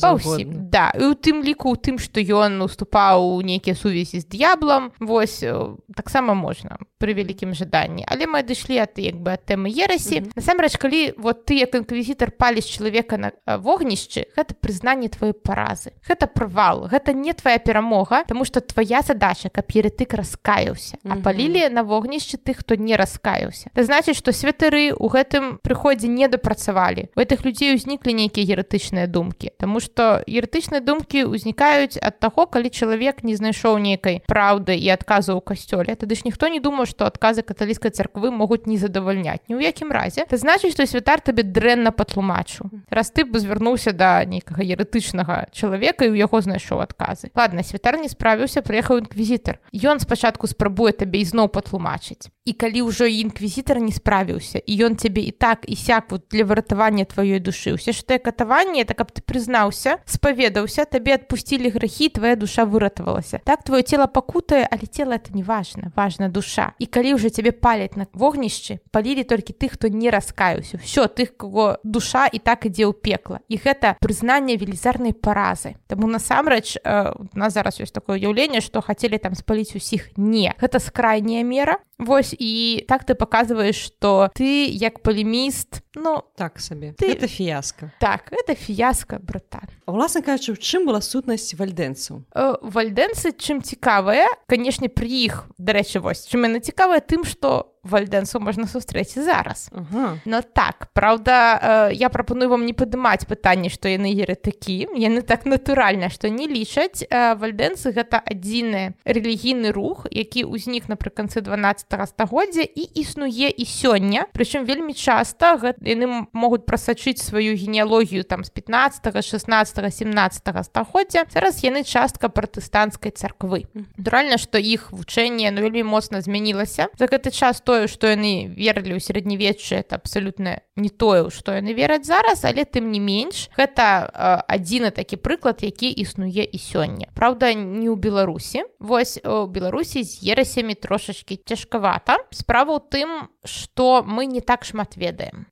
да 0.51 0.91
і 0.99 1.13
у 1.13 1.15
тым 1.15 1.47
ліку 1.47 1.71
у 1.71 1.79
тым 1.79 2.03
што 2.03 2.19
ён 2.19 2.59
уступаў 2.67 3.41
нейкія 3.47 3.79
сувязі 3.79 4.19
з 4.19 4.27
д'яблам 4.27 4.91
восьось 4.99 5.79
таксама 5.95 6.35
можна 6.35 6.83
пры 6.99 7.15
вялікім 7.15 7.55
жаданні 7.55 8.03
але 8.11 8.27
мы 8.27 8.43
адышлі 8.43 8.83
ад 8.83 8.99
як 8.99 9.23
бы 9.23 9.39
ад 9.39 9.47
тэмы 9.47 9.71
ерасі 9.71 10.21
mm 10.21 10.25
-hmm. 10.27 10.33
насамрэч 10.37 10.77
калі 10.77 11.15
вот 11.19 11.47
ты 11.47 11.63
як 11.63 11.75
інквізітар 11.75 12.31
паліш 12.31 12.67
чалавека 12.67 13.19
на 13.19 13.33
вогнішчы 13.47 14.27
гэта 14.37 14.55
прызнанне 14.59 15.09
твоей 15.09 15.35
паразы 15.35 15.95
гэта 16.09 16.27
правал 16.27 16.89
гэта 16.91 17.15
не 17.15 17.33
твоя 17.33 17.59
перамога 17.59 17.92
тому 18.29 18.45
что 18.45 18.61
твоя 18.61 19.03
задача 19.03 19.49
каб 19.49 19.67
еретык 19.75 20.15
раскаяўся 20.15 20.97
а 21.05 21.17
палілі 21.21 21.69
на 21.69 21.83
вогнішчы 21.83 22.39
тых 22.39 22.65
хто 22.65 22.75
не 22.77 22.97
раскаяўся 22.97 23.71
это 23.75 23.85
значит 23.85 24.17
что 24.17 24.33
святары 24.33 24.93
у 24.97 25.09
гэтым 25.09 25.59
прыходзе 25.63 26.09
не 26.09 26.29
дапрацавалі. 26.29 27.09
У 27.17 27.21
гэтых 27.21 27.45
людзей 27.45 27.75
узніклі 27.75 28.15
нейкія 28.15 28.57
еретычныя 28.57 29.07
думкі. 29.07 29.53
Таму 29.59 29.81
что 29.81 30.23
еретычныя 30.27 30.81
думкі 30.81 31.27
ўзнікаюць 31.29 31.99
ад 32.01 32.19
таго 32.21 32.47
калі 32.47 32.71
чалавек 32.71 33.23
не 33.23 33.37
знайшоў 33.37 33.79
нейкай 33.79 34.23
праўды 34.27 34.77
і 34.79 34.89
адказу 34.95 35.39
ў 35.39 35.41
касцёле. 35.43 35.95
Тады 35.97 36.15
ж 36.15 36.23
ніхто 36.25 36.49
не 36.49 36.61
думаў 36.61 36.87
што 36.87 37.07
адказы 37.07 37.43
каталіцкай 37.43 37.91
царквы 37.91 38.31
могуць 38.31 38.67
не 38.67 38.79
задавальняць. 38.79 39.45
Ні 39.49 39.59
ў 39.59 39.67
якім 39.69 39.93
разе. 39.93 40.25
Ты 40.29 40.39
значыць 40.39 40.73
што 40.73 40.87
святар 40.87 41.21
табе 41.21 41.43
дрэнна 41.43 41.93
патлумачу 41.93 42.71
раз 42.91 43.11
ты 43.11 43.25
бы 43.25 43.39
звярнуўся 43.39 43.93
да 43.93 44.25
нейкага 44.25 44.63
еретычнага 44.63 45.53
чалавека 45.53 46.07
і 46.07 46.15
ў 46.15 46.23
яго 46.23 46.41
знайшоў 46.41 46.83
адказы. 46.83 47.31
Ладно 47.35 47.63
святар 47.83 47.99
не 47.99 48.09
справіўся 48.09 48.63
прыехаў 48.63 49.03
інквізітар. 49.03 49.59
Ён 49.75 49.99
спачатку 49.99 50.47
спрабуе 50.47 50.93
табе 50.95 51.19
ізноў 51.19 51.51
патлумачыць 51.51 52.31
і 52.45 52.53
калі 52.53 52.91
ўжо 52.91 53.07
інквізітар 53.07 53.79
не 53.79 53.93
справіўся 53.95 54.59
і 54.59 54.73
ён 54.83 54.99
цябе 54.99 55.23
і 55.23 55.31
так 55.31 55.63
і 55.67 55.77
сяк 55.77 56.11
вот 56.11 56.27
для 56.31 56.43
выратавання 56.43 57.07
тваёй 57.07 57.39
душы 57.39 57.79
ўсе 57.79 57.95
ж 57.95 58.03
тое 58.03 58.19
катаванне 58.19 58.83
это 58.83 58.99
каб 58.99 59.15
ты 59.15 59.23
прызнаўся 59.23 60.03
спаведаўся 60.11 60.85
табе 60.85 61.15
адпусцілі 61.15 61.71
грахі 61.71 62.11
твоя 62.11 62.35
душа 62.35 62.67
выратавалася 62.67 63.39
так 63.47 63.63
твоё 63.63 63.87
тело 63.87 64.11
пакутае 64.11 64.67
але 64.67 64.91
тело 64.91 65.15
это 65.15 65.31
не 65.35 65.43
важно 65.43 65.93
важна 65.97 66.29
душа. 66.29 66.73
І 66.79 66.87
калі 66.87 67.15
ўжо 67.15 67.31
цябе 67.31 67.53
паляць 67.53 67.95
на 67.95 68.07
вогнішчы 68.13 68.83
палілі 68.91 69.23
толькі 69.23 69.55
тых 69.55 69.79
хто 69.79 69.89
не 69.89 70.11
раскаюся 70.11 70.79
все 70.83 71.07
тых 71.07 71.37
кого 71.37 71.79
душа 71.85 72.27
і 72.27 72.39
так 72.43 72.67
ідзе 72.67 72.91
ў 72.91 72.95
пекла 72.97 73.39
і 73.47 73.55
гэта 73.55 73.95
прызнанне 74.03 74.59
велізарнай 74.59 75.15
паразы 75.15 75.79
Таму 75.87 76.09
насамрэч 76.09 76.83
э, 76.83 77.15
нас 77.35 77.55
зараз 77.55 77.79
ёсць 77.79 77.95
такое 77.95 78.19
ўяўленне 78.19 78.59
што 78.59 78.83
хацелі 78.83 79.19
там 79.23 79.39
спаліць 79.39 79.77
усіх 79.79 80.11
не 80.17 80.51
гэта 80.59 80.83
скрайняя 80.83 81.47
мера 81.47 81.79
Вось 82.03 82.35
і 82.39 82.85
так 82.89 83.07
ты 83.07 83.15
паказваеш 83.15 83.79
што 83.79 84.29
ты 84.35 84.67
як 84.67 85.03
палеміст 85.03 85.83
ну 85.95 86.23
так 86.37 86.59
сабе. 86.59 86.95
ты 86.99 87.13
это 87.13 87.29
фіяска. 87.29 87.93
Так 88.01 88.33
это 88.33 88.55
фіяска 88.55 89.19
братан. 89.23 89.69
Уласна 89.87 90.23
кажучы 90.23 90.53
у 90.53 90.57
чым 90.57 90.87
была 90.87 91.01
сутнасць 91.01 91.55
вальдэнцу 91.55 92.25
э, 92.35 92.55
вальдэнцы 92.63 93.33
чым 93.39 93.63
цікавая 93.63 94.27
канешне 94.49 94.89
пры 94.89 95.07
іх 95.07 95.47
дарэчы 95.59 96.01
вось 96.01 96.27
чым 96.27 96.43
яна 96.43 96.59
цікавая 96.59 97.01
тым 97.01 97.25
што 97.25 97.72
вальдэнсу 97.85 98.41
можна 98.41 98.67
сустрэць 98.67 99.19
зараз. 99.19 99.69
Ага. 99.73 100.19
но 100.25 100.43
так 100.43 100.89
Праўда 100.93 101.91
э, 101.91 101.95
я 101.95 102.09
прапаную 102.09 102.51
вам 102.51 102.67
не 102.67 102.73
падымаць 102.73 103.27
пытанне 103.27 103.69
што 103.71 103.89
яны 103.89 104.07
еретыкі 104.07 104.95
яны 104.95 105.23
так 105.23 105.45
натуральна 105.47 106.11
што 106.11 106.29
не 106.29 106.47
лічаць. 106.47 107.03
Э, 107.11 107.35
вальдэнсы 107.35 107.91
гэта 107.91 108.23
адзіны 108.23 108.95
рэлігійны 109.05 109.73
рух 109.73 110.07
які 110.11 110.47
ўзнік 110.47 110.89
напрыканцы 110.89 111.43
12 111.43 111.87
стагоддзя 112.07 112.63
і 112.63 112.83
існуе 112.95 113.51
і 113.51 113.65
сёння. 113.67 114.31
Прычым 114.33 114.65
вельмі 114.65 114.95
часта 114.95 115.59
яны 115.83 116.27
могуць 116.33 116.63
прасачыць 116.63 117.19
сваю 117.19 117.57
генеалогію 117.57 118.23
там 118.23 118.45
з 118.45 118.51
15 118.51 119.11
16 119.11 119.95
17 119.95 120.65
стагоддзя. 120.65 121.27
Зараз 121.35 121.65
яны 121.65 121.83
частка 121.83 122.29
пратэстанцкай 122.29 123.11
царквы. 123.11 123.67
Натуральна 123.75 124.39
што 124.39 124.59
іх 124.59 124.93
вучэнне 124.93 125.51
ну 125.51 125.63
вельмі 125.67 125.83
моцна 125.83 126.21
змянілася. 126.21 126.89
За 126.99 127.07
гэты 127.07 127.35
час 127.35 127.61
то 127.61 127.72
тое 127.73 127.89
што 127.89 128.13
яны 128.13 128.53
верылі 128.53 128.95
ў 128.95 129.01
сярэднявечча 129.01 129.81
это 129.81 129.97
абсалютна 129.97 130.61
не 130.77 130.93
тое 130.93 131.33
што 131.33 131.57
яны 131.57 131.73
вераць 131.73 132.05
зараз 132.05 132.45
але 132.45 132.69
тым 132.69 132.93
не 132.93 133.01
менш 133.01 133.49
гэта 133.57 134.13
адзіны 134.45 134.93
такі 134.93 135.17
прыклад 135.17 135.65
які 135.65 135.89
існуе 135.89 136.45
і 136.45 136.59
сёння. 136.59 137.09
Праўда 137.15 137.55
не 137.55 137.89
ў 137.89 137.97
беларусі. 137.97 138.69
Вось 138.79 139.17
у 139.25 139.47
беларусі 139.47 140.05
з 140.05 140.21
ерасямі 140.21 140.75
трошачки 140.75 141.41
цяжкавата. 141.41 142.21
Справа 142.31 142.77
ў 142.77 142.81
тым 142.93 143.09
што 143.45 144.05
мы 144.07 144.27
не 144.27 144.41
так 144.41 144.65
шмат 144.65 144.97
ведаем. 144.97 145.47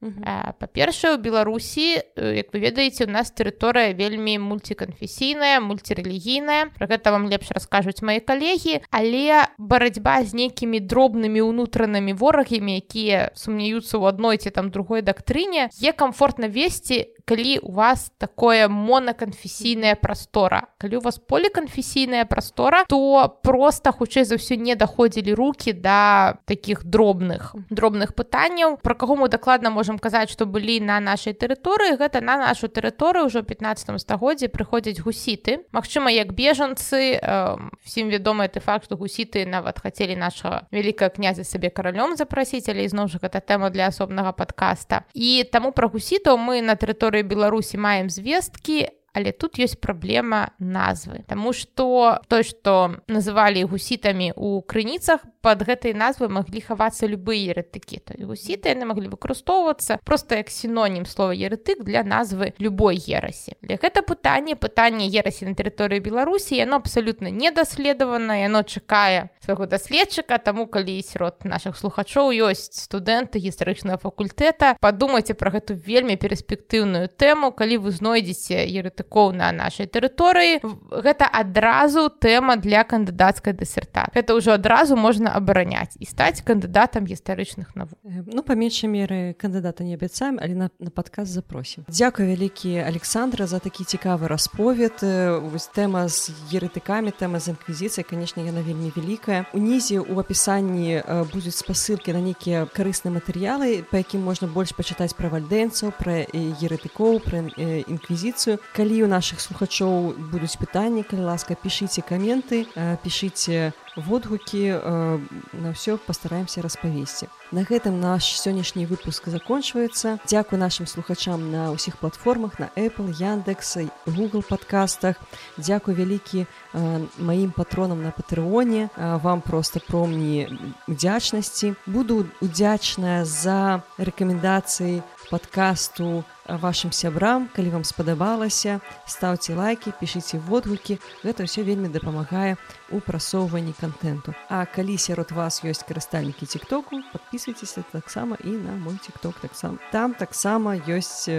Па-першае 0.61 1.17
у 1.17 1.23
беларусі 1.23 2.05
як 2.17 2.53
вы 2.53 2.61
ведаеце 2.61 3.09
у 3.09 3.11
нас 3.11 3.33
тэрыторыя 3.33 3.97
вельмі 3.97 4.39
мульціканфесійная 4.39 5.61
мульцірэлігійная. 5.65 6.77
Про 6.77 6.87
гэта 6.87 7.11
вам 7.11 7.31
лепш 7.33 7.51
раскажуць 7.51 8.03
мае 8.03 8.21
калегі. 8.21 8.83
Але 8.91 9.49
барацьба 9.59 10.23
з 10.23 10.35
нейкімі 10.35 10.81
дробнымі 10.81 11.41
ўнутранымі 11.43 12.10
ворагамі 12.13 12.77
якія 12.81 13.31
сумняюцца 13.35 13.99
ў 13.99 14.05
адной 14.11 14.37
ці 14.39 14.51
там 14.51 14.71
другой 14.71 15.03
дактрыне 15.03 15.71
е 15.83 15.93
комфортна 15.93 16.49
весці 16.49 17.07
калі 17.31 17.59
у 17.63 17.73
вас 17.73 18.11
такое 18.19 18.67
монаканфесійная 18.69 19.95
прастора 19.95 20.67
калі 20.79 20.97
у 20.97 21.01
вас 21.01 21.19
поліканфесійная 21.19 22.25
прастора 22.25 22.85
то 22.89 23.31
просто 23.43 23.93
хутчэй 23.95 24.27
за 24.27 24.35
ўсё 24.35 24.59
не 24.59 24.75
даходзілі 24.75 25.35
руки 25.39 25.71
да 25.73 26.35
таких 26.51 26.83
дробных 26.83 27.55
дробных 27.71 28.19
пытанняў 28.19 28.83
про 28.83 28.95
каго 28.99 29.15
мы 29.15 29.29
дакладна 29.29 29.71
можемм 29.71 30.03
казаць 30.03 30.31
что 30.35 30.47
былі 30.47 30.81
на 30.83 30.99
нашай 30.99 31.33
тэрыторыі 31.33 31.95
гэта 32.03 32.19
на 32.19 32.51
нашу 32.51 32.67
тэрыторыю 32.67 33.31
ўжо 33.31 33.47
15 33.47 33.95
стагоддзі 34.03 34.51
прыходзяць 34.51 34.99
гусіты 34.99 35.63
Мачыма 35.71 36.11
як 36.11 36.35
бежанцы 36.35 37.15
э, 37.15 37.57
всім 37.87 38.11
вядомы 38.11 38.51
ты 38.51 38.59
факт 38.59 38.91
что 38.91 38.97
гусіты 38.97 39.47
нават 39.47 39.79
хацелі 39.79 40.17
нашага 40.17 40.67
вялікая 40.75 41.15
князя 41.15 41.45
сабе 41.45 41.71
каралём 41.71 42.17
запрасіць 42.17 42.67
але 42.69 42.91
ізноў 42.91 43.07
жа 43.07 43.23
гэта 43.23 43.39
тэма 43.41 43.71
для 43.71 43.87
асобнага 43.87 44.33
подкаста. 44.33 45.05
І 45.15 45.45
таму 45.45 45.71
пра 45.73 45.87
гусітаў 45.87 46.39
мы 46.39 46.63
на 46.63 46.75
тэрыторыі 46.75 47.20
беларусі 47.23 47.79
маем 47.79 48.11
звесткі 48.11 48.89
але 49.13 49.33
тут 49.33 49.59
ёсць 49.59 49.79
праблема 49.79 50.55
назвы. 50.59 51.27
Таму 51.27 51.53
што 51.53 52.19
той 52.31 52.47
што 52.47 53.03
называлі 53.11 53.67
гусітамі 53.67 54.31
ў 54.31 54.63
крыніцах 54.71 55.27
под 55.43 55.65
гэтай 55.65 55.97
назвы 55.97 56.29
маглі 56.29 56.61
хавацца 56.61 57.09
любыя 57.09 57.57
еретыкі. 57.57 58.01
То 58.05 58.15
гусіты 58.21 58.73
яны 58.77 58.85
маглі 58.85 59.09
выкарыстоўвацца 59.09 59.99
просто 60.05 60.37
як 60.37 60.53
сінонім 60.53 61.07
слова 61.09 61.33
еретык 61.33 61.83
для 61.85 62.05
назвы 62.05 62.53
любой 62.61 63.01
ерасі 63.01 63.57
для 63.63 63.81
гэта 63.81 64.05
пытанне 64.05 64.55
пытанне 64.55 65.09
ерасі 65.09 65.49
на 65.49 65.57
тэрыторыі 65.57 66.05
беларусі 66.05 66.57
яно 66.57 66.77
абсалютна 66.77 67.33
недаследавана 67.33 68.45
яно 68.45 68.63
чакае 68.63 69.31
свайго 69.45 69.67
даследчыка. 69.67 70.39
Таму 70.39 70.67
калі 70.67 71.01
сярод 71.03 71.45
наших 71.45 71.77
слухачоў 71.77 72.31
ёсць 72.31 72.71
студэнты 72.85 73.41
гістарычнага 73.41 73.99
факультэта 73.99 74.77
падумайце 74.81 75.35
пра 75.35 75.51
гэту 75.57 75.75
вельмі 75.75 76.17
перспектыўную 76.21 77.09
тэму. 77.09 77.53
Калі 77.57 77.81
вы 77.81 77.91
знойдзеце 77.91 78.69
ерытыкоў 78.69 79.33
на 79.33 79.53
нашай 79.53 79.89
тэрыторыі 79.89 80.61
гэта 80.91 81.25
адразу 81.25 82.09
тэма 82.09 82.57
для 82.57 82.85
кандыдацкай 82.85 83.57
дысерта 83.57 84.09
это 84.15 84.35
ўжо 84.35 84.53
адразу 84.53 84.97
можна 84.97 85.30
абараняць 85.35 85.97
і 85.99 86.07
стаць 86.07 86.43
кандыдатам 86.47 87.07
гістарычных 87.07 87.75
навук 87.75 87.99
ну 88.05 88.43
па 88.43 88.55
меншай 88.55 88.91
меры 88.91 89.35
кандыдата 89.39 89.85
не 89.85 89.95
абяцаем 89.95 90.39
але 90.43 90.55
на, 90.55 90.71
на 90.79 90.91
падказ 90.91 91.29
запросім 91.29 91.85
Дякую 91.89 92.29
вялікі 92.29 92.83
Александра 92.83 93.47
за 93.47 93.59
такі 93.59 93.85
цікавы 93.85 94.29
расповед 94.29 95.03
вось 95.03 95.69
тэма 95.75 96.09
з 96.09 96.35
ерытыкамі 96.53 97.13
тэма 97.13 97.41
з 97.41 97.55
інквізіцыяй 97.55 98.05
канешне 98.05 98.47
яна 98.47 98.63
вельмі 98.63 98.93
вялікая 98.97 99.47
унізе 99.55 100.01
у 100.01 100.19
апісанні 100.21 101.03
будуць 101.33 101.57
спасылкі 101.57 102.13
на 102.13 102.21
нейкія 102.21 102.67
карысныя 102.67 103.15
матэрыялы 103.15 103.85
па 103.91 104.03
якім 104.03 104.25
можна 104.25 104.49
больш 104.49 104.75
пачытаць 104.77 105.15
пра 105.17 105.29
вальдэнцаў 105.29 105.95
пра 105.97 106.25
ерытыкоў 106.35 107.21
пра 107.25 107.47
інквізіцыю 107.57 108.59
калі 108.77 109.05
у 109.05 109.09
наших 109.09 109.41
слухачоў 109.41 110.15
будуць 110.33 110.57
пытанні 110.57 111.05
калі 111.05 111.31
ласка 111.31 111.55
пішыце 111.55 112.03
каменты 112.03 112.67
пішыце 113.05 113.73
водгукі 113.97 114.65
э, 114.67 115.20
на 115.53 115.73
ўсё 115.73 115.99
пастараемся 115.99 116.63
распавесці. 116.63 117.29
На 117.53 117.67
гэтым 117.67 117.99
наш 118.01 118.25
сённяшні 118.39 118.87
выпуск 118.87 119.29
закончваецца. 119.29 120.19
Дзякуй 120.27 120.59
нашим 120.59 120.87
слухачам 120.87 121.51
на 121.51 121.71
ўсіх 121.75 121.99
платформах 121.99 122.59
на 122.59 122.71
Apple, 122.77 123.11
Яндекса, 123.11 123.91
Google 124.07 124.47
подкастах. 124.47 125.17
Дзякуй 125.59 125.95
вялікі 125.95 126.47
э, 126.47 127.07
маім 127.19 127.51
патронам 127.51 128.03
на 128.03 128.11
патрыоне, 128.11 128.89
э, 128.95 129.21
вам 129.21 129.41
проста 129.41 129.81
промні 129.81 130.49
удзячнасці. 130.87 131.75
Буду 131.87 132.27
удзячная 132.41 133.25
за 133.25 133.83
рэкамендацыі 133.99 135.03
подкасту 135.31 136.25
вашим 136.49 136.93
сябрам 136.93 137.49
калі 137.55 137.71
вам 137.71 137.85
спадабалася 137.85 138.81
ставце 139.07 139.55
лайки 139.55 139.95
пішыце 139.95 140.43
водгукі. 140.43 140.99
Гэта 141.23 141.47
ўсё 141.47 141.63
вельмі 141.63 141.87
дапамагае 141.89 142.59
у 142.91 142.99
прасоўванні 142.99 143.73
контенту 143.79 144.35
А 144.51 144.67
калі 144.67 144.99
сярод 144.99 145.31
вас 145.31 145.63
ёсць 145.63 145.87
карыстальнікі 145.87 146.51
тиктоку 146.51 146.99
подписывайтеся 147.15 147.87
таксама 147.95 148.37
і 148.43 148.59
на 148.59 148.75
мой 148.75 148.99
тикток 148.99 149.39
таксам 149.39 149.79
там 149.95 150.19
таксама 150.19 150.75
ёсць 150.75 151.31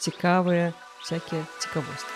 цікавыя 0.00 0.72
всякие 1.04 1.44
цікавосткі 1.60 2.10